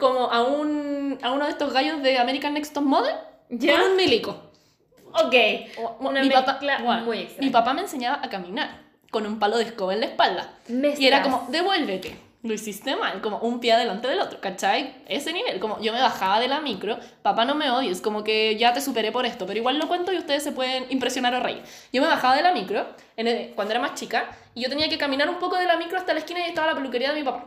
[0.00, 1.18] Como a un...
[1.22, 3.14] A uno de estos gallos de American Next Top Model
[3.50, 3.74] ¿Ya?
[3.78, 4.50] con un milico.
[5.12, 5.34] Ok.
[6.00, 7.28] Una mi papá, bueno, muy.
[7.38, 8.80] Mi papá me enseñaba a caminar
[9.10, 10.54] con un palo de escoba en la espalda.
[10.68, 12.16] Me Y era como, devuélvete.
[12.42, 14.94] Lo hiciste mal, como un pie delante del otro, ¿cachai?
[15.06, 18.56] Ese nivel, como yo me bajaba de la micro, papá no me odies, como que
[18.56, 21.40] ya te superé por esto, pero igual lo cuento y ustedes se pueden impresionar o
[21.40, 21.62] reír.
[21.92, 22.86] Yo me bajaba de la micro
[23.18, 25.76] en el- cuando era más chica y yo tenía que caminar un poco de la
[25.76, 27.44] micro hasta la esquina y estaba la peluquería de mi papá.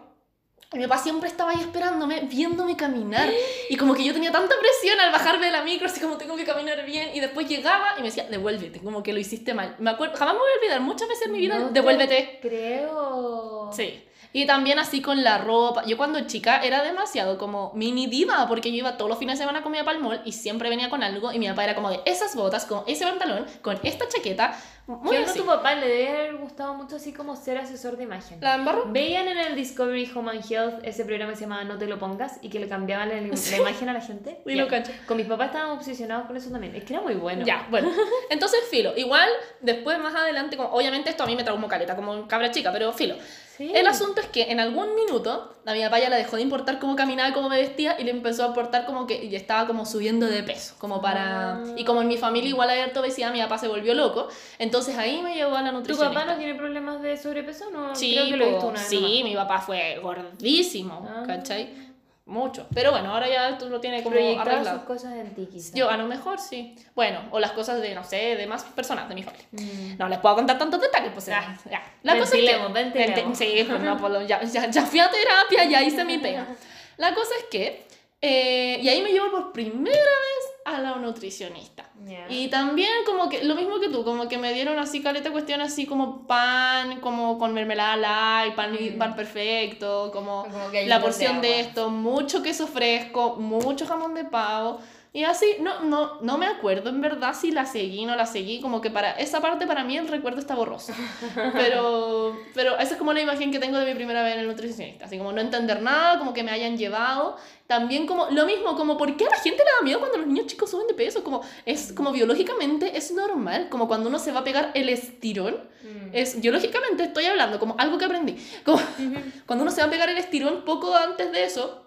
[0.74, 3.30] Y mi papá siempre estaba ahí esperándome, viéndome caminar.
[3.70, 6.36] Y como que yo tenía tanta presión al bajarme de la micro, así como tengo
[6.36, 7.10] que caminar bien.
[7.14, 9.76] Y después llegaba y me decía, devuélvete, como que lo hiciste mal.
[9.80, 12.40] Me acuerdo, jamás me voy a olvidar, muchas veces en mi vida, No devuélvete.
[12.42, 13.72] Creo.
[13.74, 14.04] Sí.
[14.36, 15.86] Y también así con la ropa.
[15.86, 19.44] Yo cuando chica era demasiado como mini diva, porque yo iba todos los fines de
[19.44, 21.76] semana con mi papá al mall y siempre venía con algo y mi papá era
[21.76, 24.58] como de esas botas, con ese pantalón, con esta chaqueta.
[24.88, 25.40] Muy ¿Qué onda así.
[25.40, 25.76] tu papá?
[25.76, 28.40] Le debe haber gustado mucho así como ser asesor de imagen.
[28.42, 28.86] ¿La embarro?
[28.88, 32.00] Veían en el Discovery Home and Health ese programa que se llamaba No te lo
[32.00, 34.42] pongas y que le cambiaban la, la imagen a la gente.
[34.46, 34.64] Sí, Ya.
[34.64, 34.92] lo cacho.
[35.08, 36.76] Con mis papás estábamos obsesionados con eso también.
[36.76, 37.46] Es que era muy bueno.
[37.46, 37.90] Ya, bueno.
[38.30, 38.94] Entonces, filo.
[38.98, 39.30] Igual,
[39.62, 42.92] después, más adelante, como, obviamente esto a mí me traumó caleta, como cabra chica, pero
[42.92, 43.16] filo.
[43.56, 43.72] Sí.
[43.76, 46.80] El asunto es que en algún minuto a mi papá ya le dejó de importar
[46.80, 49.86] cómo caminaba cómo me vestía y le empezó a importar como que ya estaba como
[49.86, 51.58] subiendo de peso, como para...
[51.58, 51.64] Ah.
[51.78, 54.28] Y como en mi familia igual hay harta obesidad, mi papá se volvió loco,
[54.58, 56.20] entonces ahí me llevó a la ¿Tu nutricionista.
[56.20, 57.70] papá no tiene problemas de sobrepeso?
[57.72, 59.24] No, Sí, creo que lo he visto una vez sí, nomás.
[59.24, 61.24] mi papá fue gordísimo, Ah.
[61.28, 61.93] ¿cachai?
[62.26, 62.68] Mucho.
[62.74, 64.78] Pero bueno, ahora ya esto lo tiene como Proyectaba arreglado.
[64.78, 65.74] sus cosas en ti, quizás.
[65.74, 66.76] Yo a lo mejor sí.
[66.96, 69.46] Bueno, o las cosas de, no sé, de más personas de mi familia.
[69.52, 69.98] Mm.
[69.98, 71.60] No les puedo contar tantos detalles, pues ya.
[71.70, 71.84] Ya.
[72.04, 73.38] La cosa es ventilemos, que, ventilemos.
[73.38, 76.48] Sí, pues no, pues, ya, ya, ya fui a terapia, ya hice mi pega.
[76.98, 77.86] La cosa es que,
[78.22, 81.90] eh, y ahí me llevo por primera vez a la nutricionista.
[82.30, 85.72] Y también como que, lo mismo que tú, como que me dieron así caleta cuestiones
[85.72, 88.98] así como pan, como con mermelada light, pan, y- Mm.
[88.98, 90.46] pan perfecto, como
[90.86, 91.62] la de porción de, agua.
[91.62, 94.80] esto, mucho queso fresco, mucho jamón de pavo.
[95.16, 98.60] Y así, no, no, no me acuerdo en verdad si la seguí no la seguí,
[98.62, 100.92] como que para esa parte para mí el recuerdo está borroso.
[101.54, 104.48] Pero, pero esa es como la imagen que tengo de mi primera vez en el
[104.48, 107.38] nutricionista, así como no entender nada, como que me hayan llevado.
[107.68, 110.26] También como, lo mismo, como por qué a la gente le da miedo cuando los
[110.28, 114.32] niños chicos suben de peso, como es como biológicamente es normal, como cuando uno se
[114.32, 116.10] va a pegar el estirón, Mm.
[116.14, 118.80] es biológicamente estoy hablando, como algo que aprendí, como
[119.46, 121.86] cuando uno se va a pegar el estirón poco antes de eso,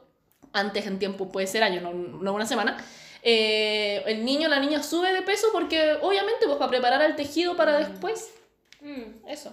[0.52, 2.76] antes en tiempo puede ser años, no, no una semana,
[3.22, 7.56] eh, el niño la niña sube de peso porque obviamente pues para preparar al tejido
[7.56, 8.32] para después,
[8.80, 9.28] Mm.
[9.28, 9.52] eso.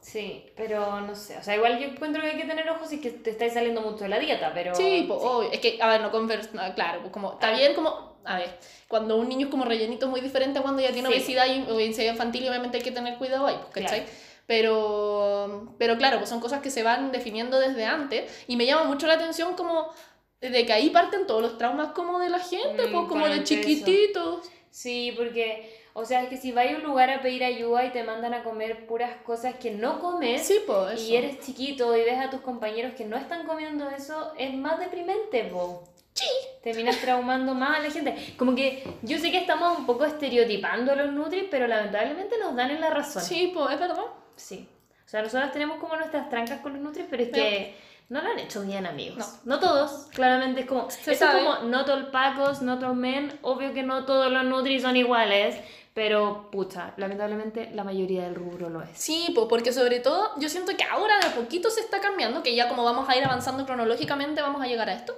[0.00, 1.36] Sí, pero no sé.
[1.36, 3.82] O sea, igual yo encuentro que hay que tener ojos si que te estáis saliendo
[3.82, 4.74] mucho de la dieta, pero.
[4.74, 5.52] Sí, pues obvio.
[5.52, 8.50] Es que, a ver, no conversa, claro, pues como, está bien como, a ver,
[8.88, 11.14] cuando un niño es como rellenito es muy diferente a cuando ya tiene Sí.
[11.14, 14.00] obesidad y obesidad infantil obviamente hay que tener cuidado ahí, pues, ¿cachai?
[14.04, 14.18] Claro.
[14.46, 18.84] Pero, pero claro, pues son cosas que se van definiendo desde antes y me llama
[18.84, 19.92] mucho la atención como
[20.40, 23.40] de que ahí parten todos los traumas como de la gente, Mm, pues como de
[23.40, 23.44] peso.
[23.44, 24.50] chiquititos.
[24.70, 27.90] Sí, porque, O sea, es que si vas a un lugar a pedir ayuda y
[27.90, 31.00] te mandan a comer puras cosas que no comes Sí, pues.
[31.02, 34.78] y eres chiquito y ves a tus compañeros que no están comiendo eso, es más
[34.78, 35.82] deprimente, po.
[36.14, 36.26] Sí.
[36.62, 38.14] Terminas traumando más a la gente.
[38.38, 42.54] Como que yo sé que estamos un poco estereotipando a los Nutris, pero lamentablemente nos
[42.54, 43.22] dan en la razón.
[43.22, 44.04] Sí, pues, es verdad.
[44.36, 44.68] Sí.
[45.04, 47.74] O sea, nosotros tenemos como nuestras trancas con los Nutris, pero es que
[48.10, 49.18] no lo han hecho bien, amigos.
[49.44, 49.54] No.
[49.54, 50.90] No, todos, claramente es como.
[50.90, 53.38] Se eso es como not all pacos, not all men.
[53.42, 55.56] Obvio que no todos los Nutris son iguales,
[56.02, 58.88] pero pucha, lamentablemente la mayoría del rubro lo es.
[58.94, 62.42] Sí, pues porque sobre todo yo siento que ahora de a poquito se está cambiando,
[62.42, 65.14] que ya como vamos a ir avanzando cronológicamente vamos a llegar a esto.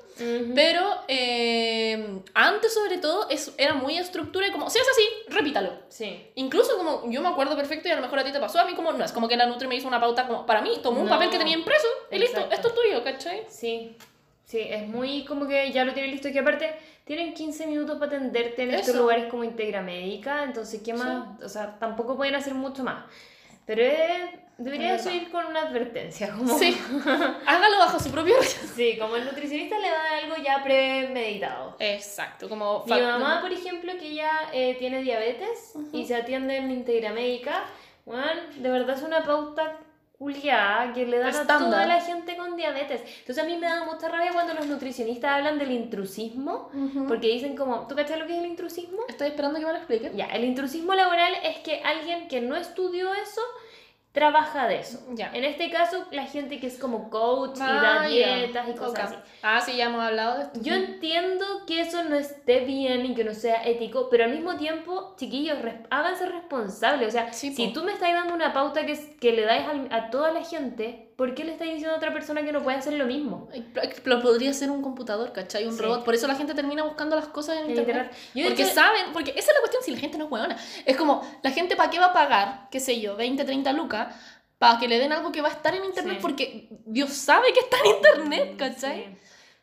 [0.56, 5.70] Pero eh, antes sobre todo es, era muy estructura y como, si es así, repítalo.
[5.88, 6.26] Sí.
[6.34, 8.64] Incluso como yo me acuerdo perfecto y a lo mejor a ti te pasó, a
[8.64, 10.80] mí como no es como que la Nutri me hizo una pauta como para mí,
[10.82, 11.12] tomó un No.
[11.12, 13.44] papel que tenía impreso y listo, esto es tuyo, ¿cachai?
[13.48, 13.96] Sí.
[14.52, 16.30] Sí, es muy como que ya lo tienen listo.
[16.30, 16.74] Que aparte
[17.06, 20.44] tienen 15 minutos para atenderte en estos lugares como Integra Médica.
[20.44, 21.40] Entonces, ¿qué más?
[21.42, 23.02] O sea, tampoco pueden hacer mucho más.
[23.64, 25.14] Pero es- debería Es verdad.
[25.16, 26.32] eso ir con una advertencia.
[26.36, 26.76] Como, Sí,
[27.46, 28.68] hágalo bajo su propio riesgo.
[28.76, 31.74] Sí, como el nutricionista le da algo ya premeditado.
[31.78, 32.84] Exacto, como...
[32.86, 37.64] Mi mamá, por ejemplo, que ella eh, tiene diabetes y se atiende en Integra Médica,
[38.04, 39.78] bueno, de verdad es una pauta
[40.22, 41.58] culiada que le dan a Estándar.
[41.70, 43.00] toda la gente con diabetes.
[43.20, 47.06] Entonces a mí me da mucha rabia cuando los nutricionistas hablan del intrusismo, Ujú.
[47.08, 48.98] porque dicen como, ¿tú cachas lo que es el intrusismo?
[49.08, 50.12] Estoy esperando que me lo explique.
[50.14, 53.40] Ya, el intrusismo laboral es que alguien que no estudió eso
[54.12, 55.00] trabaja de eso.
[55.14, 55.30] Ya.
[55.32, 58.36] En este caso, la gente que es como coach y Ah, da ya.
[58.36, 59.14] dietas y cosas así.
[59.42, 60.60] Ah, sí, ya hemos hablado de esto.
[60.62, 64.56] Yo entiendo que eso no esté bien y que no sea ético, pero al mismo
[64.56, 67.08] tiempo, chiquillos, res- háganse responsables.
[67.08, 67.72] O sea, Sí, si po.
[67.72, 71.11] tú me estás dando una pauta que, que le dais al- a toda la gente,
[71.16, 73.48] ¿por qué le estás diciendo a otra persona que no puede hacer lo mismo?
[74.04, 75.66] Lo podría ser un computador, ¿cachai?
[75.66, 75.82] Un Sí.
[75.82, 76.04] robot.
[76.04, 78.10] Por eso la gente termina buscando las cosas en internet.
[78.34, 80.56] Yo porque hecho- saben, porque esa es la cuestión si la gente no es hueona.
[80.86, 84.14] Es como, la gente para qué va a pagar, qué sé yo, 20, 30 lucas,
[84.58, 86.22] para que le den algo que va a estar en internet, Sí.
[86.22, 89.04] porque Dios sabe que está en internet, ¿cachai?
[89.04, 89.16] Sí.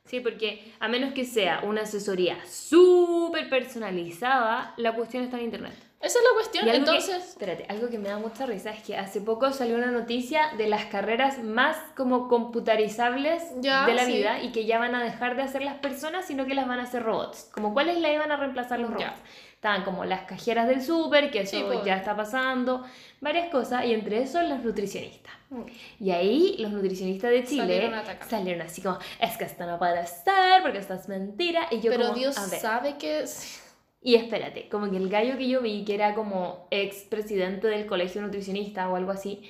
[0.06, 5.74] Sí, porque a menos que sea una asesoría súper personalizada, la cuestión está en internet.
[6.02, 6.66] Esa es la cuestión.
[6.66, 9.52] Y algo que- Entonces, espérate, algo que me da mucha risa es que hace poco
[9.52, 14.14] salió una noticia de las carreras más como computarizables Ya, de la sí.
[14.14, 16.80] vida y que ya van a dejar de hacer las personas, sino que las van
[16.80, 17.50] a hacer robots.
[17.54, 19.06] Como cuáles la iban a reemplazar los robots.
[19.08, 19.16] Ya.
[19.56, 21.84] Estaban como las cajeras del súper, que eso Sí, pues.
[21.84, 22.86] ya está pasando,
[23.20, 25.34] varias cosas, y entre eso los nutricionistas.
[25.50, 25.64] Mm.
[26.00, 27.94] Y ahí los nutricionistas de Chile Salieron
[28.30, 31.68] salieron así como, es que esto no puede ser, porque esto es mentira.
[31.72, 33.24] Y yo pero como, Dios a ver, sabe que...
[33.24, 33.66] es-
[34.02, 37.86] y espérate, como que el gallo que yo vi, que era como ex presidente del
[37.86, 39.42] colegio nutricionista o algo así,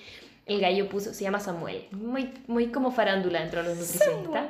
[0.45, 4.49] el gallo puso, se llama Samuel, muy, muy como farándula dentro de los nutricionistas.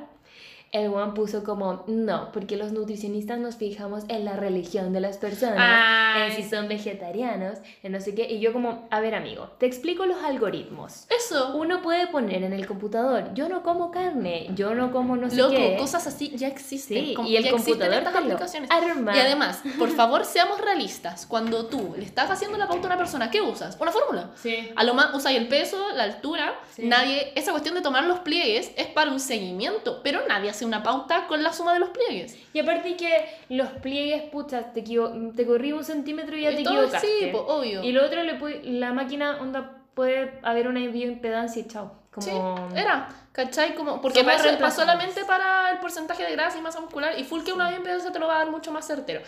[0.72, 5.17] El one puso como, no, porque los nutricionistas nos fijamos en la religión de las
[5.17, 6.30] personas, Ay.
[6.32, 8.30] en si son vegetarianos, en no sé qué.
[8.32, 11.05] Y yo como, a ver amigo, te explico los algoritmos.
[11.09, 11.55] Eso.
[11.55, 15.38] Uno puede poner en el computador, yo no como carne, yo no como no sé
[15.38, 15.76] Loco, qué.
[15.78, 16.97] cosas así ya existen.
[17.05, 18.70] Sí, y el ya computador estas te aplicaciones.
[18.72, 19.15] arma.
[19.15, 21.26] Y además, por favor, seamos realistas.
[21.26, 23.78] Cuando tú le estás haciendo la pauta a una persona, ¿qué usas?
[23.80, 24.30] Una fórmula.
[24.36, 24.70] Sí.
[24.76, 26.53] A lo más usáis el peso, la altura.
[26.76, 26.86] Sí.
[26.86, 30.84] Nadie, esa cuestión de tomar los pliegues es para un seguimiento, pero nadie hace una
[30.84, 32.38] pauta con la suma de los pliegues.
[32.53, 33.10] Y aparte que
[33.49, 37.07] los pliegues, pucha, te, te corrí un centímetro y ya te Y todo- equivocaste.
[37.07, 37.84] sí, obvio.
[37.84, 41.93] Y lo otro, le la máquina, onda, puede haber una bioimpedancia y chao.
[42.12, 42.26] Como...
[42.72, 43.10] Sí, era,
[43.44, 43.74] ¿cachai?
[43.76, 44.76] Como, porque Somos eso reemplazables.
[44.92, 48.20] solamente para el porcentaje de grasa y masa muscular y full que una bioimpedancia te
[48.20, 49.22] lo va a dar mucho más certero.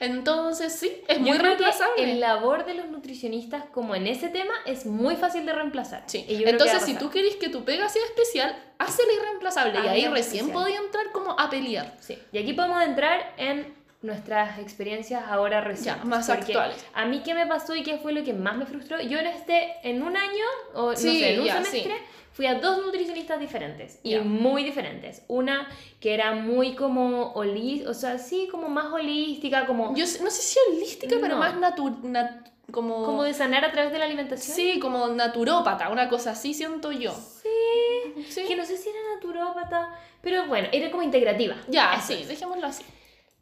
[0.00, 2.12] Entonces, sí, es muy Yo creo que reemplazable.
[2.12, 6.04] el labor de los nutricionistas, como en ese tema, es muy fácil de reemplazar.
[6.06, 6.24] Sí.
[6.28, 9.74] Y Entonces, va si tú querés que tu pega sea especial, hazla irreemplazable.
[9.74, 11.94] y Hazla ahí recién podía entrar como a pelear.
[12.00, 12.18] Sí.
[12.32, 16.04] Y aquí podemos entrar en nuestras experiencias ahora recientes.
[16.04, 16.84] más porque actuales.
[16.94, 19.00] A mí, ¿qué me pasó y qué fue lo que más me frustró?
[19.00, 20.44] Yo en este, en un año,
[20.74, 21.96] o no sé, en un ya, semestre,
[22.32, 23.98] fui a dos nutricionistas diferentes.
[24.04, 24.22] Y Ya.
[24.22, 25.22] muy diferentes.
[25.26, 25.68] Una
[26.00, 30.42] que era muy como holística, o sea, sí, como más holística, como, Yo no sé
[30.42, 33.04] si holística, pero más natu nat- como...
[33.04, 34.54] como de sanar a través de la alimentación.
[34.54, 37.12] Sí, como naturópata, una cosa así siento yo.
[37.12, 38.24] Sí.
[38.28, 38.44] Sí.
[38.46, 39.92] Que no sé si era naturópata,
[40.22, 41.56] pero bueno, era como integrativa.
[41.68, 42.28] Ya, Eso sí, es.
[42.28, 42.84] dejémoslo así.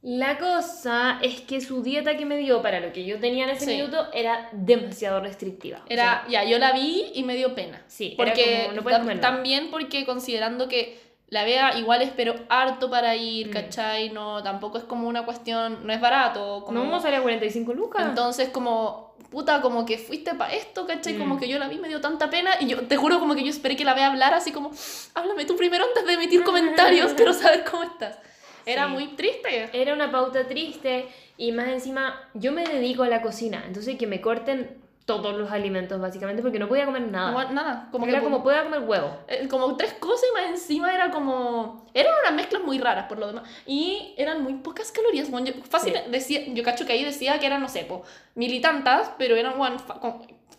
[0.08, 3.50] La cosa es que su dieta que me dio para lo que yo tenía en
[3.50, 3.70] ese Sí.
[3.74, 5.78] minuto era demasiado restrictiva.
[5.78, 7.82] O Era, sea, ya, yo la vi y me dio pena.
[7.88, 10.96] Sí, porque como, no comer también porque considerando que
[11.28, 13.50] la vea igual espero harto para ir, Mm.
[13.50, 14.10] ¿cachai?
[14.10, 16.62] No, tampoco es como una cuestión, no es barato.
[16.64, 18.06] Como, no, sale a 45 lucas.
[18.06, 21.14] Entonces como, puta, como que fuiste para esto, ¿cachai?
[21.14, 21.18] Mm.
[21.18, 23.42] Como que yo la vi, me dio tanta pena y yo te juro como que
[23.42, 24.70] yo esperé que la vea hablar así como,
[25.14, 28.20] háblame tú primero antes de emitir comentarios, quiero saber cómo estás.
[28.66, 28.92] Era Sí.
[28.92, 29.70] muy triste.
[29.72, 31.06] Era una pauta triste
[31.38, 35.50] Y más encima, yo me dedico a la cocina, entonces que me corten todos los
[35.52, 37.30] alimentos básicamente porque no podía comer nada.
[37.30, 37.88] No, nada.
[37.92, 39.16] Como era que como, podía comer huevo.
[39.28, 41.86] eh, como tres cosas y más encima era como...
[41.94, 43.44] Eran unas mezclas muy raras por lo demás.
[43.66, 45.30] Y eran muy pocas calorías.
[45.30, 46.00] Bueno, yo, fácil Sí.
[46.10, 48.02] decía, yo cacho que ahí decía que eran, no sé, po,
[48.34, 49.76] mil y tantas, pero eran, bueno,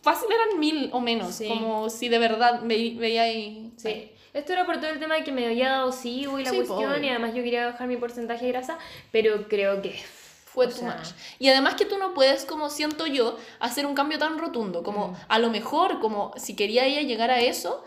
[0.02, 1.34] fácil eran mil o menos.
[1.34, 1.48] Sí.
[1.50, 3.74] Como si de verdad ve- veía ahí...
[3.78, 4.12] Sí.
[4.38, 6.56] Esto era por todo el tema de que me había dado SIBO y la Sí,
[6.58, 7.06] cuestión, pobre.
[7.06, 8.78] y además yo quería bajar mi porcentaje de grasa,
[9.12, 10.00] pero creo que
[10.46, 11.10] Fue too much.
[11.38, 14.82] Y además que tú no puedes, como siento yo, hacer un cambio tan rotundo.
[14.82, 15.16] Como Mm.
[15.28, 17.84] a lo mejor, como si quería ella llegar a eso,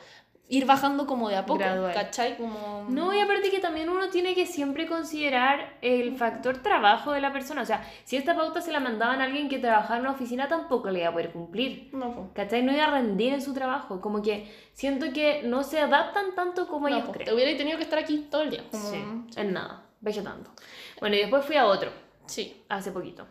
[0.53, 1.61] ir bajando como de a poco.
[1.61, 1.95] Gradual.
[1.95, 2.37] ¿Cachai?
[2.37, 2.87] Como...
[2.91, 7.33] No, y aparte que también uno tiene que siempre considerar el factor trabajo de la
[7.33, 7.63] persona.
[7.63, 10.49] O sea, si esta pauta se la mandaban a alguien que trabajaba en una oficina,
[10.49, 11.89] tampoco le iba a poder cumplir.
[11.93, 12.31] No.
[12.35, 12.63] ¿Cachai?
[12.63, 14.01] No iba a rendir en su trabajo.
[14.01, 17.13] Como que siento que no se adaptan tanto como No, ellos po.
[17.13, 17.35] Te creen.
[17.35, 18.65] hubiera tenido que estar aquí todo el día.
[18.71, 18.91] Como...
[18.91, 18.99] Sí,
[19.37, 20.51] en nada, vegetando.
[20.99, 21.91] Bueno, y después fui a otro,
[22.27, 22.65] Sí.
[22.69, 23.25] hace poquito.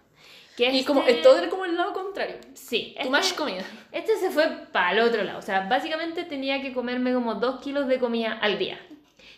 [0.59, 2.35] Que Y como, este- es todo era como el lado contrario.
[2.53, 3.63] Sí, este- más comida.
[3.93, 5.39] Este se fue para el otro lado.
[5.39, 8.77] O sea, básicamente tenía que comerme como dos kilos de comida al día.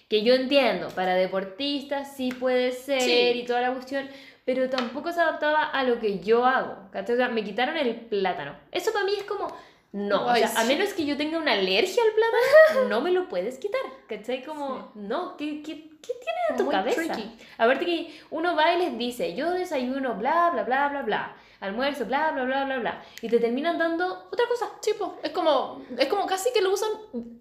[0.10, 3.32] Que yo entiendo, para deportistas sí puede ser Sí.
[3.42, 4.10] y toda la cuestión,
[4.46, 6.90] pero tampoco se adaptaba a lo que yo hago.
[6.94, 8.56] O sea, me quitaron el plátano.
[8.72, 9.56] Eso para mí es como.
[9.94, 10.68] No, Ay, o sea, a sí.
[10.70, 13.82] menos que yo tenga una alergia al plátano, no me lo puedes quitar.
[14.08, 14.44] ¿Cachai?
[14.44, 17.02] Como, no, ¿qué, qué, qué tienes en tu Muy cabeza?
[17.02, 17.30] tricky.
[17.58, 22.06] Aparte que uno va y les dice, yo desayuno, bla, bla, bla, bla, bla, almuerzo,
[22.06, 24.70] bla, bla, bla, bla, bla, y te terminan dando otra cosa.
[24.80, 25.18] Sí, po.
[25.24, 26.90] Es como, es como casi que lo usan.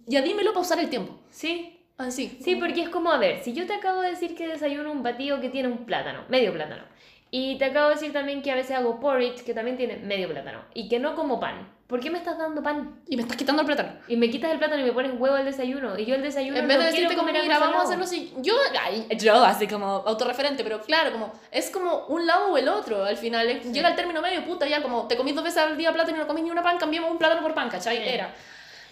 [0.07, 1.15] Ya dímelo para usar el tiempo.
[1.31, 1.77] Sí.
[1.99, 2.39] Así.
[2.43, 5.03] Sí, porque es como, a ver, si yo te acabo de decir que desayuno un
[5.03, 6.83] batido que tiene un plátano, medio plátano,
[7.31, 10.29] y te acabo de decir también que a veces hago porridge que también tiene medio
[10.29, 13.01] plátano, y que no como pan, ¿por qué me estás dando pan?
[13.09, 13.93] Y me estás quitando el plátano.
[14.09, 16.59] Y me quitas el plátano y me pones huevo al desayuno, y yo el desayuno
[16.59, 17.83] En vez de decirte como, mira, vamos a salado".
[17.83, 18.33] hacerlo así.
[18.39, 22.69] Yo, ay, yo así como autorreferente, pero claro, como es como un lado o el
[22.69, 23.05] otro.
[23.05, 25.77] Al final es- llega el término medio, puta, ya como te comís dos veces al
[25.77, 27.97] día plátano y no comís ni una pan, cambiamos un plátano por pan, ¿cachai?
[27.99, 28.03] Sí.
[28.07, 28.35] Era.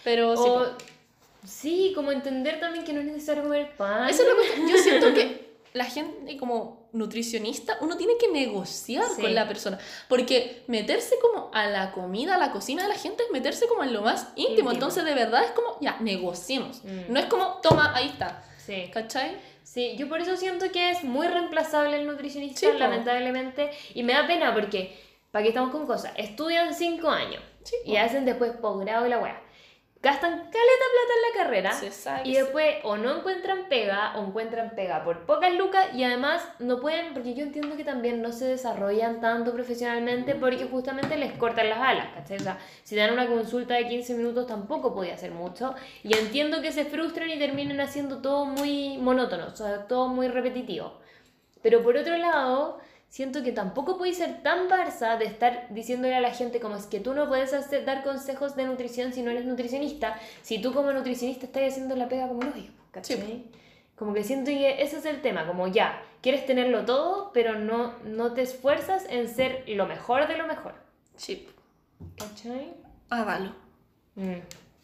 [0.05, 0.43] Pero sí.
[0.49, 0.66] O-
[1.45, 4.09] sí, como entender también que no es necesario comer pan.
[4.09, 4.68] Esa es la cuestión.
[4.68, 9.22] Yo siento que la gente como nutricionista, uno tiene que negociar Sí.
[9.22, 9.78] con la persona.
[10.09, 13.84] Porque meterse como a la comida, a la cocina de la gente es meterse como
[13.84, 14.49] en lo más íntimo.
[14.51, 14.72] Íntimo.
[14.72, 16.82] Entonces, de verdad es como, ya, negociemos.
[16.84, 17.12] Mm.
[17.12, 18.43] No es como, toma, ahí está.
[18.64, 18.91] Sí.
[18.93, 19.36] ¿Cachai?
[19.62, 23.70] Sí, yo por eso siento que es muy reemplazable el nutricionista, Sí, lamentablemente.
[23.95, 24.99] Y me da pena porque,
[25.30, 26.12] ¿para qué estamos con cosas?
[26.16, 29.43] Estudian 5 años Sí, y hacen después posgrado y la weá.
[30.01, 31.72] Gastan caleta plata en la carrera.
[31.90, 36.46] Sabe Y después o no encuentran pega o encuentran pega por pocas lucas y además
[36.61, 41.32] no pueden, porque yo entiendo que también no se desarrollan tanto profesionalmente porque justamente les
[41.32, 42.36] cortan las alas, ¿cachai?
[42.36, 45.74] O sea, si dan una consulta de 15 minutos tampoco podía hacer mucho
[46.05, 50.28] y entiendo que se frustren y terminen haciendo todo muy monótono, o sea, todo muy
[50.28, 51.01] repetitivo.
[51.61, 52.78] Pero por otro lado,
[53.09, 56.86] siento que tampoco podéis ser tan barça de estar diciéndole a la gente como es
[56.86, 60.72] que tú no puedes hacer- dar consejos de nutrición si no eres nutricionista, si tú
[60.74, 63.16] como nutricionista estás haciendo la pega como lo digo, ¿cachai?
[63.16, 63.50] Sí.
[63.96, 67.94] Como que siento que ese es el tema, como ya, quieres tenerlo todo, pero no,
[68.04, 70.74] no te esfuerzas en ser lo mejor de lo mejor,
[71.16, 71.48] Chip.
[72.16, 72.74] ¿cachai?
[73.11, 73.54] Hágalo.
[74.14, 74.34] Mm.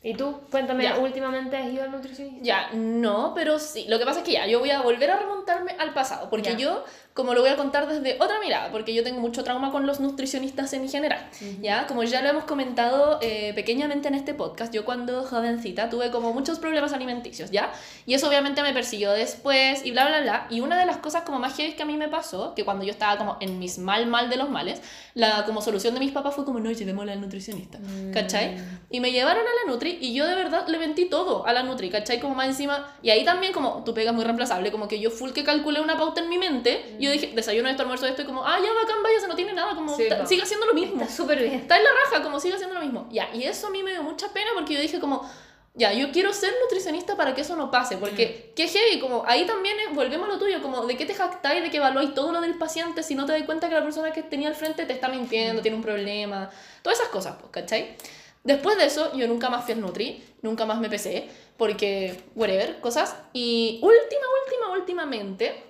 [0.03, 0.41] ¿Y tú?
[0.51, 0.99] Cuéntame, Ya.
[0.99, 2.43] ¿últimamente has ido al nutricionista?
[2.45, 3.87] Ya, no, pero sí.
[3.89, 6.51] Lo que pasa es que ya, yo voy a volver a remontarme al pasado, porque
[6.51, 6.59] Ya.
[6.59, 6.85] yo,
[7.15, 10.01] como lo voy a contar desde otra mirada, porque yo tengo mucho trauma con los
[10.01, 11.25] nutricionistas en general,
[11.63, 16.11] ya, como ya lo hemos comentado eh, pequeñamente en este podcast, yo cuando jovencita tuve
[16.11, 17.73] como muchos problemas alimenticios, ya,
[18.05, 21.23] y eso obviamente me persiguió después y bla, bla, bla, y una de las cosas
[21.23, 23.79] como más heavy que a mí me pasó, que cuando yo estaba como en mis
[23.79, 24.83] mal, mal de los males,
[25.15, 27.79] la como solución de mis papás fue como, no, llevémosla al nutricionista,
[28.13, 28.57] ¿cachai?
[28.91, 31.63] Y me llevaron a la Nutri y yo de verdad le mentí todo a la
[31.63, 32.21] Nutri, ¿cachai?
[32.21, 32.93] Como más encima.
[33.03, 35.81] Y ahí también, como tu pega es muy reemplazable, como que yo full que calculé
[35.81, 36.97] una pauta en mi mente.
[36.99, 39.35] Y yo dije, desayuno esto, almuerzo esto, y como, ah, ya bacán, vaya, se no
[39.37, 41.03] tiene nada, como, Sí, ta- sigue haciendo lo mismo.
[41.03, 41.55] Está súper bien.
[41.55, 43.07] Está en la raja, como sigue haciendo lo mismo.
[43.11, 45.29] Ya, y eso a mí me dio mucha pena porque yo dije, como,
[45.77, 49.45] ya, yo quiero ser nutricionista para que eso no pase, porque qué heavy, como ahí
[49.45, 52.31] también es- volvemos a lo tuyo, como de qué te jactáis, de que evaluáis todo
[52.33, 54.87] lo del paciente si no te das cuenta que la persona que tenía al frente
[54.87, 56.49] te está mintiendo, tiene un problema,
[56.83, 57.97] todas esas cosas, pues, ¿cachai?
[58.45, 62.79] Después de eso, yo nunca más fui al Nutri, nunca más me pesé, porque, whatever,
[62.81, 63.17] cosas.
[63.33, 65.63] Y última, última, últimamente,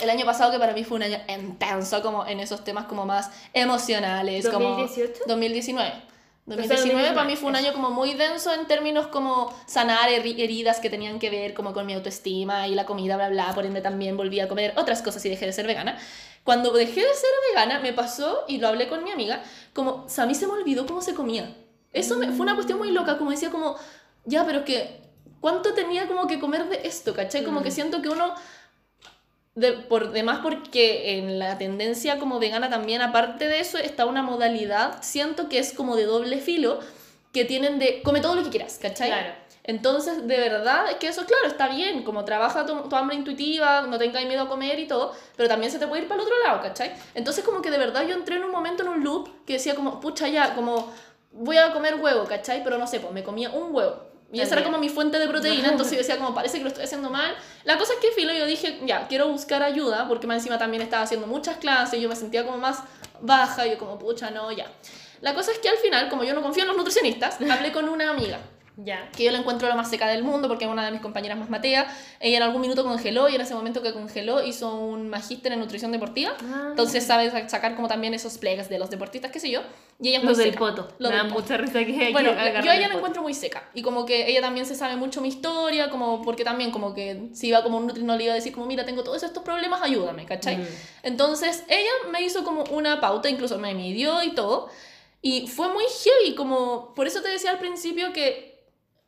[0.00, 3.04] el año pasado que para mí fue un año intenso, como en esos temas como
[3.06, 4.68] más emocionales, como...
[4.70, 5.20] 2018?
[5.26, 5.90] 2019.
[5.90, 6.02] sea,
[6.46, 10.38] 2019 para mí fue un 2019, año como muy denso en términos como sanar heri-
[10.40, 13.64] heridas que tenían que ver como con mi autoestima y la comida, bla, bla, por
[13.64, 15.96] ende también volví a comer otras cosas y dejé de ser vegana.
[16.44, 20.26] Cuando dejé de ser vegana me pasó, y lo hablé con mi amiga, como a
[20.26, 21.54] mí se me olvidó cómo se comía.
[21.92, 23.76] Eso me- fue una cuestión muy loca, como decía como,
[24.24, 25.00] ya, pero que,
[25.40, 27.44] ¿cuánto tenía como que comer de esto, cachai?
[27.44, 27.62] Como Mm.
[27.62, 28.34] que siento que uno
[29.54, 34.22] de, por demás porque en la tendencia como vegana también, aparte de eso, está una
[34.22, 36.80] modalidad, siento que es como de doble filo,
[37.32, 39.08] que tienen de come todo lo que quieras, ¿cachai?
[39.08, 39.42] Claro.
[39.64, 43.82] Entonces, de verdad, es que eso, claro, está bien, como trabaja tu, tu hambre intuitiva,
[43.82, 46.26] no tengas miedo a comer y todo, pero también se te puede ir para el
[46.26, 46.92] otro lado, ¿cachai?
[47.14, 49.76] Entonces, como que de verdad yo entré en un momento en un loop que decía
[49.76, 50.92] como, pucha, ya, como
[51.30, 52.64] voy a comer huevo, ¿cachai?
[52.64, 54.12] Pero no sé, pues me comía un huevo.
[54.32, 56.68] Y esa era como mi fuente de proteína, entonces yo decía como, parece que lo
[56.68, 57.36] estoy haciendo mal.
[57.64, 60.82] La cosa es que, filo, yo dije, ya, quiero buscar ayuda, porque más encima también
[60.82, 62.78] estaba haciendo muchas clases, yo me sentía como más
[63.20, 64.72] baja, yo como, pucha, no, ya.
[65.20, 67.88] La cosa es que al final, como yo no confío en los nutricionistas, hablé con
[67.88, 68.40] una amiga
[68.76, 69.10] Ya.
[69.14, 71.36] que yo la encuentro la más seca del mundo porque es una de mis compañeras
[71.38, 71.94] más matea.
[72.20, 75.60] Ella en algún minuto congeló y en ese momento que congeló hizo un magíster en
[75.60, 76.32] nutrición deportiva.
[76.42, 76.68] Ah.
[76.70, 79.60] Entonces sabe sa- sacar como también esos plegas de los deportistas, qué sé yo.
[80.00, 80.58] Y ella es Los muy del seca.
[80.66, 80.88] poto.
[80.98, 81.42] Lo Me del da poto.
[81.42, 83.68] mucha risa que Bueno, que agarren yo a ella el la encuentro muy seca.
[83.74, 87.28] Y como que ella también se sabe mucho mi historia, como porque también como que
[87.34, 89.42] si iba como un nutri no le iba a decir como, mira, tengo todos estos
[89.44, 90.56] problemas, ayúdame, ¿cachai?
[90.56, 90.66] Mm.
[91.02, 94.70] Entonces ella me hizo como una pauta, incluso me midió y todo.
[95.20, 98.51] Y fue muy heavy, como, por eso te decía al principio que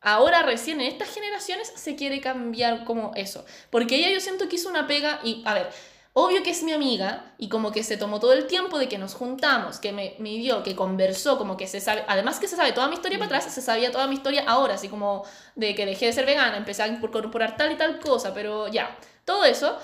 [0.05, 3.45] ahora recién en estas generaciones se quiere cambiar como eso.
[3.71, 5.71] Porque ella yo siento que hizo una pega y, a ver,
[6.13, 8.99] obvio que es mi amiga y como que se tomó todo el tiempo de que
[8.99, 12.73] nos juntamos, que me midió, que conversó, como que se sabe, además que se sabe
[12.73, 15.25] toda mi historia para atrás, se sabía toda mi historia ahora, así como
[15.57, 18.97] de que dejé de ser vegana, empecé a incorporar tal y tal cosa, pero ya,
[19.25, 19.77] todo eso.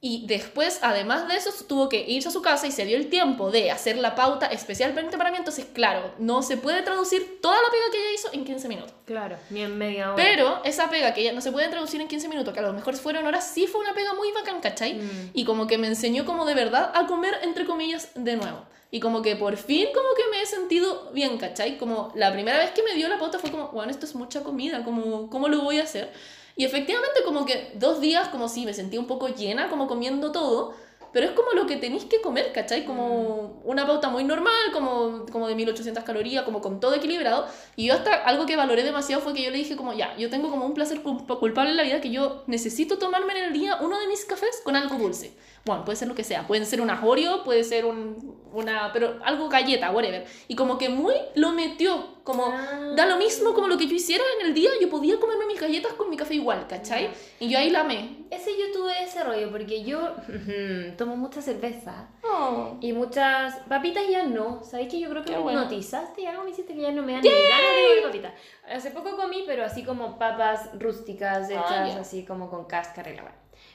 [0.00, 3.08] Y después, además de eso, tuvo que irse a su casa y se dio el
[3.08, 5.38] tiempo de hacer la pauta especialmente para mí.
[5.38, 8.92] Entonces, claro, no se puede traducir toda la pega que ella hizo en 15 minutos.
[9.06, 10.22] Claro, ni en media hora.
[10.22, 12.74] Pero esa pega que ella no se puede traducir en 15 minutos, que a lo
[12.74, 14.94] mejor fueron horas, sí fue una pega muy bacán, ¿cachai?
[14.94, 15.30] Mm.
[15.32, 18.66] Y como que me enseñó como de verdad a comer, entre comillas, de nuevo.
[18.90, 21.78] Y como que por fin como que me he sentido bien, ¿cachai?
[21.78, 24.42] Como la primera vez que me dio la pauta fue como, bueno, esto es mucha
[24.42, 26.12] comida, como, ¿cómo lo voy a hacer?
[26.56, 30.32] Y efectivamente como que dos días como si me sentía un poco llena, como comiendo
[30.32, 30.74] todo,
[31.12, 32.84] pero es como lo que tenéis que comer, ¿cachai?
[32.84, 37.46] Como una pauta muy normal, como, como de 1800 calorías, como con todo equilibrado.
[37.74, 40.28] Y yo hasta algo que valoré demasiado fue que yo le dije como, ya, yo
[40.28, 43.52] tengo como un placer culpa- culpable en la vida que yo necesito tomarme en el
[43.54, 45.32] día uno de mis cafés con algo dulce.
[45.64, 49.18] Bueno, puede ser lo que sea, puede ser un Oreo, puede ser un, una, pero
[49.24, 50.26] algo galleta, whatever.
[50.48, 52.92] Y como que muy lo metió, como Ah.
[52.96, 55.60] da lo mismo como lo que yo hiciera en el día, yo podía comerme mis
[55.60, 57.08] galletas con mi café igual, ¿cachai?
[57.40, 58.26] Y yo ahí la amé.
[58.30, 60.00] Ese yo tuve ese rollo porque yo
[60.98, 62.76] tomo mucha cerveza Oh.
[62.80, 64.62] y muchas papitas ya no.
[64.64, 65.62] ¿Sabéis que yo creo que Qué me bueno.
[65.62, 68.32] hipnotizaste y algo me hiciste que ya no me dan ni ganas de comer papitas?
[68.68, 72.00] Hace poco comí, pero así como papas rústicas hechas Ah, ya.
[72.00, 73.22] así como con cáscara y la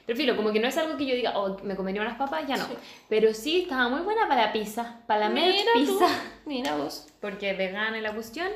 [0.06, 2.56] filo, como que no es algo que yo diga, oh, me comería unas papas, ya
[2.56, 2.66] no.
[2.66, 2.72] Sí.
[3.08, 6.22] Pero sí, estaba muy buena para la pizza, para la melt Mira tú, pizza.
[6.44, 7.06] Mira vos.
[7.20, 8.48] porque vegana es la cuestión.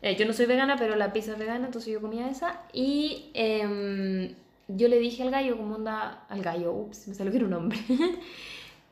[0.00, 2.62] Eh, yo no soy vegana, pero la pizza es vegana, entonces yo comía esa.
[2.72, 4.34] Y em,
[4.68, 7.54] yo le dije al gallo, como onda, al gallo, ups, me salió que era un
[7.54, 7.78] hombre.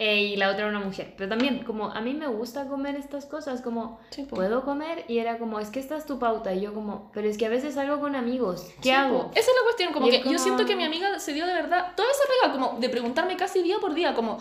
[0.03, 1.13] Eh, y la otra era una mujer.
[1.19, 5.05] Pero también, como a mí me gusta comer estas cosas, como Sí, puedo comer.
[5.09, 6.55] Y era como, es que esta es tu pauta.
[6.55, 8.63] Y yo, como, pero es que a veces salgo con amigos.
[8.77, 9.31] ¿Qué Sí, hago?
[9.33, 11.35] Esa es la cuestión, como Y que es yo como- siento que mi amiga se
[11.35, 14.39] dio de verdad toda esa pega, como de preguntarme casi día por día, como...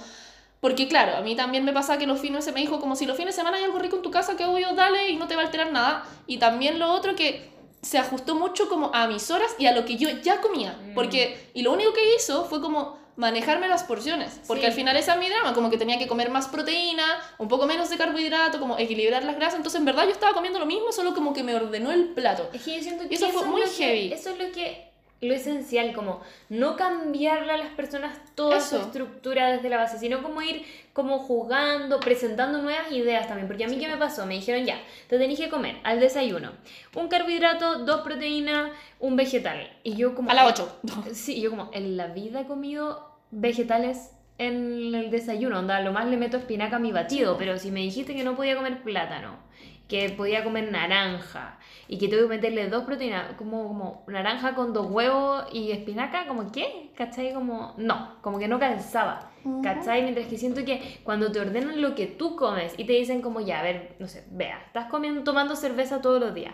[0.61, 3.05] Porque claro, a mí también me pasa que los fines se me dijo como si
[3.05, 5.27] los fines de semana hay algo rico en tu casa, que obvio, dale y no
[5.27, 6.05] te va a alterar nada.
[6.25, 7.49] Y también lo otro que
[7.81, 10.77] se ajustó mucho como a mis horas y a lo que yo ya comía.
[10.89, 10.93] Mm.
[10.95, 14.39] Porque, y lo único que hizo fue como manejarme las porciones.
[14.47, 14.67] Porque Sí.
[14.67, 17.03] al final esa es mi drama, como que tenía que comer más proteína,
[17.37, 19.55] un poco menos de carbohidrato, como equilibrar las grasas.
[19.57, 22.49] Entonces en verdad yo estaba comiendo lo mismo, solo como que me ordenó el plato.
[22.53, 24.13] Es que yo siento Y que eso fue es muy que- heavy.
[24.13, 24.87] eso es lo que
[25.21, 30.23] lo esencial, como no cambiarle a las personas toda su estructura desde la base, sino
[30.23, 30.63] como ir
[30.93, 33.45] como jugando, presentando nuevas ideas también.
[33.47, 34.25] Porque a mí, ¿qué me pasó?
[34.25, 36.53] Me dijeron ya, te tenés que comer al desayuno
[36.95, 39.69] un carbohidrato, dos proteínas, un vegetal.
[39.83, 40.31] Y yo como...
[40.31, 40.79] A las 8.
[41.13, 46.07] Sí, yo como en la vida he comido vegetales en el desayuno, onda, lo más
[46.07, 49.37] le meto espinaca a mi batido, pero si me dijiste que no podía comer plátano,
[49.89, 51.57] que podía comer naranja
[51.87, 56.27] y que tengo que meterle dos proteínas, como, como naranja con dos huevos y espinaca,
[56.27, 57.33] como qué, ¿cachai?
[57.33, 59.28] Como no, como que no calzaba,
[59.63, 60.03] ¿cachai?
[60.03, 63.41] Mientras que siento que cuando te ordenan lo que tú comes y te dicen como
[63.41, 66.53] ya, a ver, no sé, vea, estás comiendo, tomando cerveza todos los días,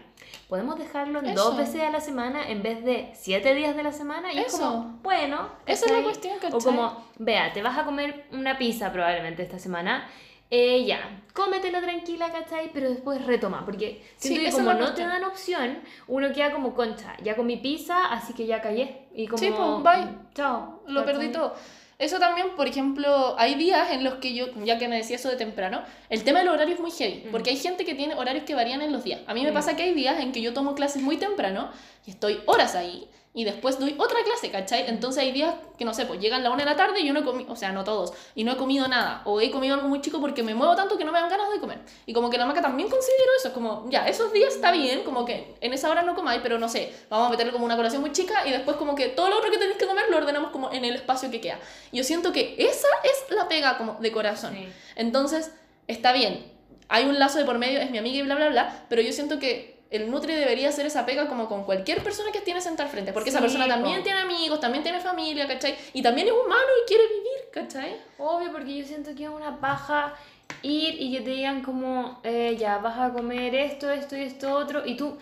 [0.49, 3.91] podemos dejarlo en dos veces a la semana en vez de siete días de la
[3.91, 4.57] semana y es Eso.
[4.59, 6.03] como, bueno, Esa es la ¿cachai?
[6.03, 6.59] cuestión, O ¿cachai?
[6.61, 10.07] como, vea, te vas a comer una pizza probablemente esta semana.
[10.51, 12.69] Eh, ya, cómetela tranquila, ¿cachai?
[12.71, 16.51] Pero después retoma, porque siento Sí, que es como no te dan opción, uno queda
[16.51, 19.07] como concha, ya comí pizza, así que ya callé.
[19.15, 20.07] Y como, Sí, pues, bye.
[20.35, 20.83] Chao.
[20.85, 21.55] Lo perdí todo.
[21.97, 25.29] Eso también, por ejemplo, hay días en los que yo, ya que me decía eso
[25.29, 27.31] de temprano, el tema del horario es muy heavy, Mm.
[27.31, 29.21] porque hay gente que tiene horarios que varían en los días.
[29.27, 29.53] A mí me Mm.
[29.53, 31.69] pasa que hay días en que yo tomo clases muy temprano
[32.05, 34.87] y estoy horas ahí, y después doy otra clase, ¿cachai?
[34.87, 37.13] Entonces hay días que no sé, pues llegan la una de la tarde y yo
[37.13, 39.75] no he comido, o sea, no todos, y no he comido nada, o he comido
[39.75, 41.79] algo muy chico porque me muevo tanto que no me dan ganas de comer.
[42.05, 45.25] Y como que la maca también considero eso, como, ya, esos días está bien, como
[45.25, 47.99] que en esa hora no comáis, pero no sé, vamos a meterle como una colación
[47.99, 50.51] muy chica y después como que todo lo otro que tenéis que comer lo ordenamos
[50.51, 51.59] como en el espacio que queda.
[51.91, 54.53] Yo siento que esa es la pega como de corazón.
[54.53, 54.65] Sí.
[54.95, 55.51] Entonces,
[55.87, 56.53] está bien,
[56.87, 59.11] hay un lazo de por medio, es mi amiga y bla, bla, bla, pero yo
[59.11, 62.85] siento que el Nutri debería hacer esa pega como con cualquier persona que tiene sentada
[62.87, 64.03] al frente, porque esa Sí, persona también po.
[64.03, 65.75] tiene amigos, también tiene familia, ¿cachai?
[65.93, 67.97] Y también es humano y quiere vivir, ¿cachai?
[68.17, 70.13] Obvio, porque yo siento que es una paja
[70.61, 74.53] ir y que te digan como, eh, ya, vas a comer esto, esto y esto
[74.53, 75.17] otro, y tú,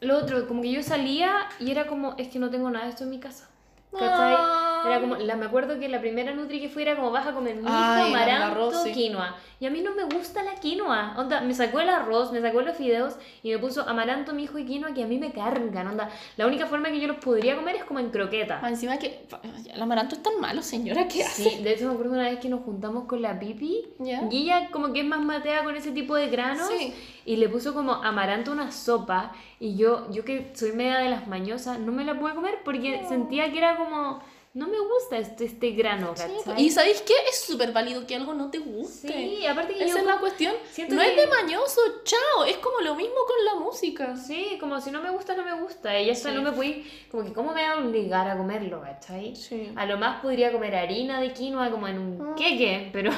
[0.00, 2.90] lo otro, como que yo salía y era como, es que no tengo nada de
[2.90, 3.48] esto en mi casa.
[3.92, 4.34] ¿Cachai?
[4.36, 4.65] Ah.
[4.86, 7.32] Era como, la, me acuerdo que la primera Nutri que fui era como, vas a
[7.32, 8.92] comer mijo, Ay, amaranto, arroz, sí.
[8.92, 9.36] quinoa.
[9.58, 11.14] Y a mí no me gusta la quinoa.
[11.16, 14.66] Onda, me sacó el arroz, me sacó los fideos y me puso amaranto, mijo y
[14.66, 15.86] quinoa que a mí me cargan.
[15.88, 18.60] Onda, la única forma que yo los podría comer es como en croqueta.
[18.62, 19.26] Ah, Encima que
[19.72, 21.50] el amaranto es tan malo, señora, ¿qué hace?
[21.50, 24.22] Sí, de hecho me acuerdo una vez que nos juntamos con la Pipi Ya.
[24.30, 26.92] y ella como que es más matea con ese tipo de granos Sí.
[27.24, 31.26] y le puso como amaranto una sopa y yo, yo que soy media de las
[31.26, 34.20] mañosas, no me la pude comer porque sentía que era como,
[34.56, 36.62] no me gusta este, este grano, ¿cachai?
[36.64, 37.12] Y ¿sabéis qué?
[37.28, 39.08] Es súper válido que algo no te guste.
[39.08, 40.54] Sí, aparte que Esa yo es la cuestión.
[40.88, 42.44] No que- es de mañoso, chao.
[42.46, 44.16] Es como lo mismo con la música.
[44.16, 45.94] Sí, como si no me gusta, no me gusta.
[45.94, 46.28] Ella Sí.
[46.32, 49.36] no me puede, como que cómo me va a obligar a comerlo, ¿cachai?
[49.36, 49.70] Sí.
[49.76, 52.34] A lo más podría comer harina de quinoa como en un Ah.
[52.36, 53.10] queque, pero...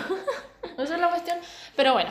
[0.76, 1.38] Esa es la cuestión.
[1.76, 2.10] Pero bueno,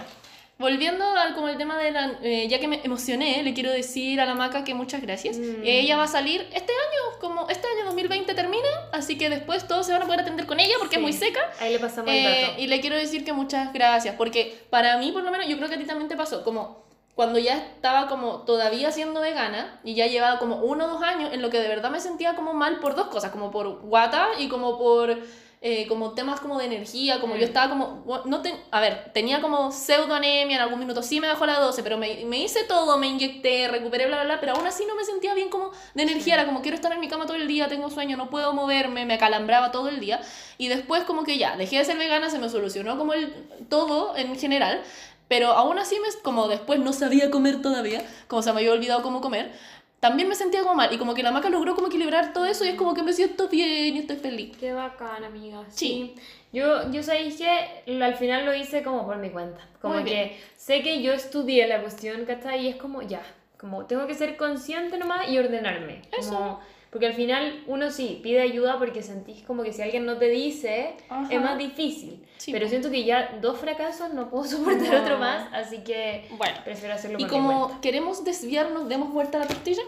[0.59, 2.17] volviendo al como el tema de la...
[2.21, 5.37] eh, ya que me emocioné, le quiero decir a la maca que muchas gracias.
[5.37, 5.61] Mm.
[5.63, 9.85] Ella va a salir este año, como este año 2020 termina, así que después todos
[9.85, 11.39] se van a poder atender con ella porque es muy seca.
[11.59, 12.61] Ahí le pasamos el Eh, dato.
[12.61, 15.69] y le quiero decir que muchas gracias, porque para mí, por lo menos, yo creo
[15.69, 16.85] que a ti también te pasó, como
[17.15, 21.33] cuando ya estaba como todavía siendo vegana y ya llevaba como uno o dos años
[21.33, 24.27] en lo que de verdad me sentía como mal por dos cosas, como por guata
[24.37, 25.17] y como por
[25.59, 27.37] eh, como temas como de energía, como Mm.
[27.39, 31.27] yo estaba como, no te, a ver, tenía como pseudoanemia en algún minuto, sí me
[31.27, 34.53] bajó la 12, pero me, me hice todo, me inyecté, recuperé, bla, bla, bla, pero
[34.53, 37.07] aún así no me sentía bien como de energía, era como quiero estar en mi
[37.07, 40.21] cama todo el día, tengo sueño, no puedo moverme, me acalambraba todo el día,
[40.59, 43.33] y después como que ya, dejé de ser vegana, se me solucionó como el
[43.67, 44.83] todo en general,
[45.27, 49.01] pero aún así, me, como después no sabía comer todavía, como se me había olvidado
[49.01, 49.51] cómo comer,
[49.99, 52.63] también me sentía como mal, y como que la maca logró como equilibrar todo eso,
[52.65, 54.55] y es como que me siento bien y estoy feliz.
[54.57, 55.63] Qué bacán, amiga.
[55.69, 56.13] Sí.
[56.15, 56.21] Sí.
[56.53, 59.59] Yo, yo sabéis que al final lo hice como por mi cuenta.
[59.81, 60.31] Como Muy que bien.
[60.55, 62.65] sé que yo estudié la cuestión, ¿cachai?
[62.65, 63.21] Y es como, ya,
[63.57, 66.03] como tengo que ser consciente nomás y ordenarme.
[66.17, 66.29] Eso.
[66.33, 66.59] Como-
[66.91, 70.29] porque al final uno sí pide ayuda porque sentís como que si alguien no te
[70.29, 71.27] dice, Ajá.
[71.33, 72.23] es más difícil.
[72.37, 75.01] Sí, Pero siento que ya dos fracasos no puedo soportar No.
[75.01, 76.57] otro más, así que Bueno.
[76.63, 77.65] prefiero hacerlo Y por mi cuenta.
[77.65, 79.81] como queremos desviarnos, demos vuelta a la tortilla,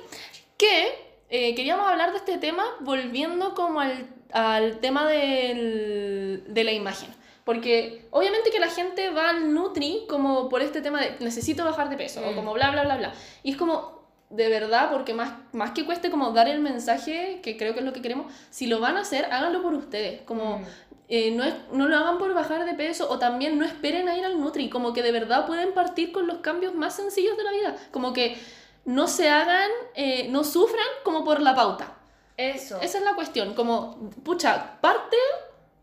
[0.57, 0.87] que
[1.29, 7.09] eh, queríamos hablar de este tema volviendo como al, al tema del- de la imagen.
[7.45, 11.89] Porque obviamente que la gente va al Nutri como por este tema de necesito bajar
[11.89, 12.35] de peso o Mm.
[12.35, 13.13] como bla, bla, bla, bla.
[13.43, 13.98] Y es como,
[14.29, 17.85] de verdad, porque más, más que cueste como dar el mensaje, que creo que es
[17.85, 20.21] lo que queremos, si lo van a hacer, háganlo por ustedes.
[20.21, 20.59] Como...
[20.59, 20.63] Mm.
[21.11, 24.15] Eh, no, es, no lo hagan por bajar de peso o también no esperen a
[24.15, 27.43] ir al Nutri, como que de verdad pueden partir con los cambios más sencillos de
[27.43, 28.37] la vida, como que
[28.85, 31.95] no se hagan, eh, no sufran como por la pauta.
[32.37, 32.79] Eso.
[32.79, 35.17] Esa es la cuestión, como, pucha, parte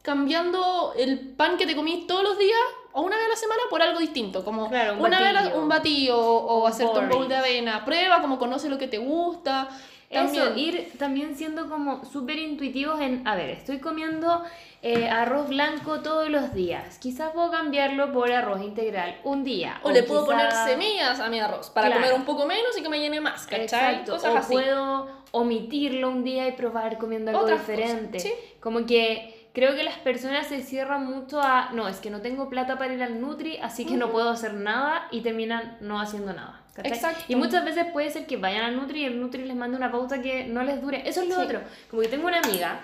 [0.02, 2.60] cambiando el pan que te comís todos los días
[2.96, 5.54] o una vez a la semana por algo distinto, como Claro, un una vez la-
[5.54, 8.98] un batido o Un hacerte un bowl de avena, prueba, como conoce lo que te
[8.98, 9.68] gusta.
[10.10, 14.42] También, Eso, ir también siendo como súper intuitivos en, a ver, estoy comiendo
[14.82, 16.98] eh, arroz blanco todos los días.
[17.00, 19.80] Quizás puedo cambiarlo por arroz integral un día.
[19.82, 22.00] o le puedo poner quizá- semillas a mi arroz para Claro.
[22.02, 23.64] comer un poco menos y que me llene más, ¿cachai?
[23.64, 24.12] Exacto.
[24.12, 24.52] Cosas o así.
[24.52, 28.20] puedo omitirlo un día y probar comiendo algo Otras diferente.
[28.20, 28.32] sí.
[28.60, 32.50] Como que creo que las personas se cierran mucho a, no, es que no tengo
[32.50, 36.34] plata para ir al Nutri, así que no puedo hacer nada y terminan no haciendo
[36.34, 36.60] nada.
[36.74, 36.92] ¿cachai?
[36.92, 37.24] Exacto.
[37.26, 39.90] Y muchas veces puede ser que vayan al Nutri y el Nutri les mande una
[39.90, 41.08] pauta que no les dure.
[41.08, 41.40] Eso es lo Sí.
[41.40, 41.60] otro.
[41.88, 42.80] Como que tengo una amiga,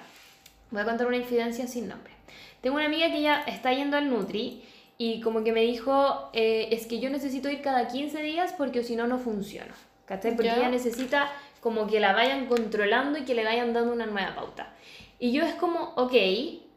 [0.70, 2.14] voy a contar una infidencia sin nombre.
[2.62, 4.64] Tengo una amiga que ya está yendo al Nutri
[4.96, 8.82] y como que me dijo, eh, es que yo necesito ir cada 15 días porque
[8.82, 9.74] si no, no funciona.
[10.06, 10.30] ¿Cachai?
[10.36, 10.56] Porque Ya.
[10.56, 11.28] ella necesita
[11.60, 14.72] como que la vayan controlando y que le vayan dando una nueva pauta.
[15.18, 16.14] Y yo es como, ok,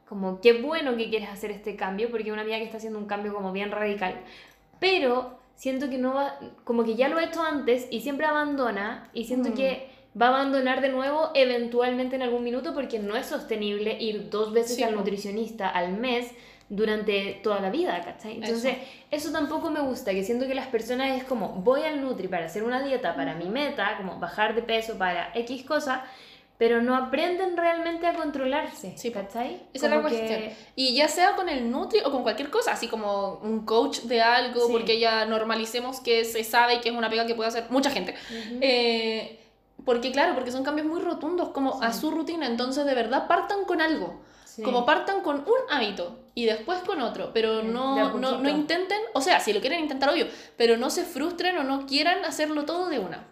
[0.07, 3.05] como qué bueno que quieres hacer este cambio, porque una amiga que está haciendo un
[3.05, 4.15] cambio como bien radical,
[4.79, 9.09] pero siento que no va, como que ya lo he hecho antes y siempre abandona
[9.13, 9.53] y siento Mm.
[9.53, 9.89] que
[10.19, 14.53] va a abandonar de nuevo eventualmente en algún minuto porque no es sostenible ir dos
[14.53, 16.31] veces Sí, al nutricionista al mes
[16.69, 18.35] durante toda la vida, ¿cachai?
[18.37, 18.75] Entonces,
[19.11, 19.31] eso.
[19.31, 22.63] tampoco me gusta, que siento que las personas es como, voy al Nutri para hacer
[22.63, 26.03] una dieta para mi meta, como bajar de peso para X cosa,
[26.57, 28.93] pero no aprenden realmente a controlarse.
[28.97, 29.11] Sí.
[29.11, 29.61] ¿Cachai?
[29.73, 30.41] Esa es la que- cuestión.
[30.75, 34.21] Y ya sea con el Nutri o con cualquier cosa, así como un coach de
[34.21, 34.71] algo, Sí.
[34.71, 38.13] porque ya normalicemos que se sabe que es una pega que puede hacer mucha gente.
[38.29, 38.59] Ujú.
[38.61, 39.39] Eh,
[39.83, 42.01] porque claro, porque son cambios muy rotundos como a Sí.
[42.01, 44.21] su rutina, entonces de verdad partan con algo.
[44.45, 44.61] Sí.
[44.63, 48.97] Como partan con un hábito y después con otro, pero a no, no, no intenten,
[49.13, 52.63] o sea, si lo quieren intentar, obvio, pero no se frustren o no quieran hacerlo
[52.63, 53.27] todo de una.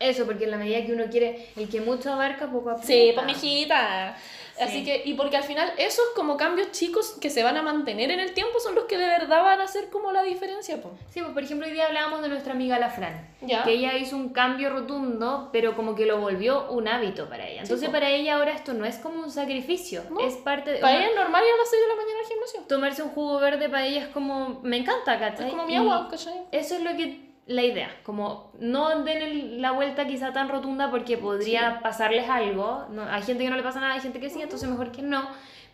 [0.00, 2.86] Eso, porque en la medida que uno quiere, el que mucho abarca, poco aprieta.
[2.86, 4.16] Sí, pues mijita.
[4.60, 4.84] Así Sí.
[4.84, 8.18] que, y porque al final esos como cambios chicos que se van a mantener en
[8.18, 10.90] el tiempo son los que de verdad van a hacer como la diferencia, po.
[11.10, 13.62] Sí, pues por ejemplo hoy día hablábamos de nuestra amiga la Fran, Ya.
[13.62, 17.62] que ella hizo un cambio rotundo, pero como que lo volvió un hábito para ella.
[17.62, 20.20] Entonces para ella ahora esto no es como un sacrificio, No.
[20.26, 20.78] es parte de...
[20.78, 22.60] Para ella es normal ir a las 6 de la mañana al gimnasio.
[22.68, 24.58] Tomarse un jugo verde para ella es como...
[24.64, 25.46] Me encanta, ¿cachai?
[25.46, 26.34] Es como mi agua, ¿cachai?
[26.50, 27.27] Eso es lo que...
[27.48, 32.84] La idea, como no den el- la vuelta quizá tan rotunda porque podría pasarles algo.
[32.90, 35.00] No, hay gente que no le pasa nada, hay gente que sí, entonces mejor que
[35.02, 35.26] no.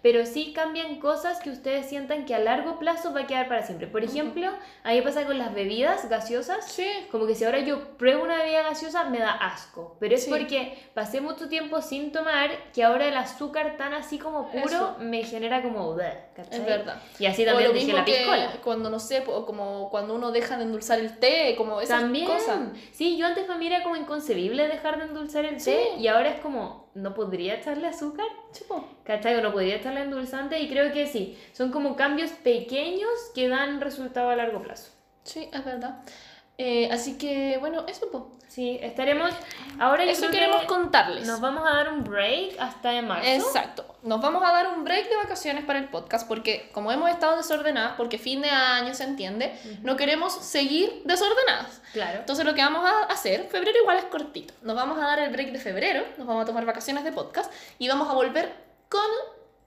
[0.04, 3.62] Pero sí cambian cosas que ustedes sientan que a largo plazo va a quedar para
[3.62, 3.86] siempre.
[3.86, 4.50] Por ejemplo,
[4.82, 6.66] a mí pasa con las bebidas gaseosas.
[6.70, 6.86] Sí.
[7.10, 10.30] Como que si ahora yo pruebo una bebida gaseosa me da asco, pero es Sí.
[10.30, 14.96] porque pasé mucho tiempo sin tomar que ahora el azúcar tan así como puro Eso.
[15.00, 15.96] me genera como
[16.36, 16.60] ¿cachai?
[16.60, 17.00] Es verdad.
[17.18, 18.52] Y así O también lo dije la que piscola.
[18.62, 22.26] cuando, no sé, po- como cuando uno deja de endulzar el té, como esas También.
[22.26, 22.58] cosas.
[22.92, 25.70] Sí, yo antes para mí era como inconcebible dejar de endulzar el Sí.
[25.70, 28.26] té y ahora es como, ¿no podría echarle azúcar?
[28.52, 28.88] Sí, po.
[29.04, 29.36] ¿Cachai?
[29.36, 31.38] O no podría echarle endulzante y creo que sí.
[31.52, 34.92] Son como cambios pequeños que dan resultado a largo plazo.
[35.24, 36.02] Sí, es verdad.
[36.56, 38.30] Eh, así que, bueno, eso, po.
[38.54, 39.32] Sí, estaremos...
[39.80, 41.26] Ahora Eso queremos que contarles.
[41.26, 43.28] nos vamos a dar un break hasta en marzo.
[43.28, 43.84] Exacto.
[44.04, 47.36] Nos vamos a dar un break de vacaciones para el podcast porque como hemos estado
[47.36, 51.82] desordenadas, porque fin de año se entiende, no queremos seguir desordenadas.
[51.92, 52.20] Claro.
[52.20, 54.54] Entonces lo que vamos a hacer, febrero igual es cortito.
[54.62, 57.52] Nos vamos a dar el break de febrero, nos vamos a tomar vacaciones de podcast
[57.80, 58.54] y vamos a volver
[58.88, 59.00] con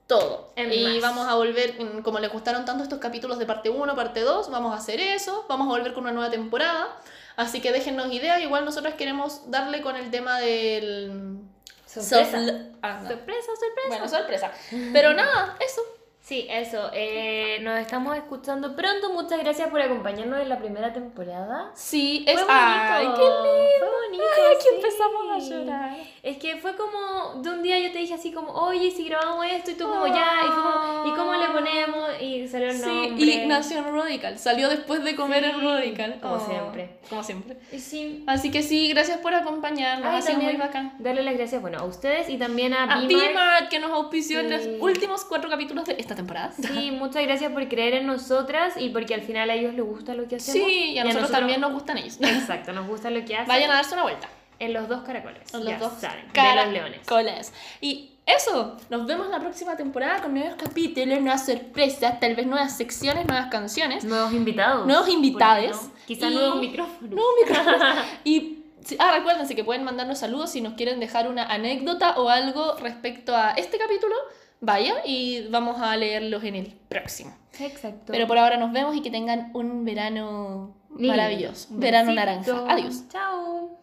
[0.08, 0.52] todo.
[0.56, 1.02] En y más.
[1.02, 4.50] vamos a volver, mm, como les gustaron tanto estos capítulos de parte 1, parte 2,
[4.50, 6.88] vamos a hacer eso, vamos a volver con una nueva temporada.
[7.36, 11.38] Así que déjennos ideas, igual nosotros queremos darle con el tema del...
[11.86, 12.38] Sorpresa.
[12.82, 13.08] ah, no.
[13.08, 13.88] Sorpresa, sorpresa.
[13.88, 14.52] Bueno, sorpresa.
[14.92, 15.80] Pero nada, eso.
[16.28, 16.90] Sí, eso.
[16.92, 19.10] eh, nos estamos escuchando pronto.
[19.14, 21.70] Muchas gracias por acompañarnos en la primera temporada.
[21.74, 22.34] Sí, es...
[22.34, 22.52] Fue bonito.
[22.52, 23.78] ¡Ay, qué lindo!
[23.78, 24.24] Fue bonito.
[24.36, 24.74] Ay, aquí sí.
[24.76, 25.96] empezamos a llorar.
[26.22, 29.46] Es que fue como, de un día yo te dije así como, oye, si grabamos
[29.50, 32.10] esto, y tú como ya, y fue como, ¿y cómo le ponemos?
[32.20, 33.24] Y salió el Sí, nombre.
[33.24, 34.38] y nació en Radical.
[34.38, 36.18] Salió después de comer Sí, en Radical.
[36.20, 36.98] como Oh, siempre.
[37.08, 37.56] Como siempre.
[37.78, 38.24] Sí.
[38.26, 40.06] Así que sí, gracias por acompañarnos.
[40.10, 40.94] Ay, ha sido muy bacán.
[40.98, 44.54] Darle las gracias, bueno, a ustedes y también a, A que nos auspició en Sí.
[44.72, 46.52] los últimos cuatro capítulos de esta temporada.
[46.52, 50.14] Sí, muchas gracias por creer en nosotras y porque al final a ellos les gusta
[50.14, 50.68] lo que hacemos.
[50.68, 52.18] Sí, y a nosotros también nos gustan ellos.
[52.20, 53.48] Exacto, nos gusta lo que hacen.
[53.48, 54.28] Vayan a darse una vuelta.
[54.60, 55.50] En los dos caracoles.
[55.52, 56.98] Ya los dos saben, de caracoles.
[57.06, 57.52] los leones.
[57.80, 62.76] Y eso, nos vemos la próxima temporada con nuevos capítulos, nuevas sorpresas, tal vez nuevas
[62.76, 64.84] secciones, nuevas canciones, Nuevos invitados.
[64.84, 65.82] nuevos ¿por qué invitados.
[65.84, 65.90] no?
[66.06, 67.10] Quizá y- nuevos micrófonos.
[67.10, 68.04] Nuevos micrófonos.
[68.24, 68.64] y
[68.98, 73.34] ah, recuérdense que pueden mandarnos saludos si nos quieren dejar una anécdota o algo respecto
[73.34, 74.14] a este capítulo.
[74.60, 77.32] Vaya y vamos a leerlos en el próximo.
[77.60, 78.12] Exacto.
[78.12, 81.68] Pero por ahora nos vemos y que tengan un verano maravilloso.
[81.72, 82.64] Un Verano naranja.
[82.68, 83.08] Adiós.
[83.08, 83.78] Chao.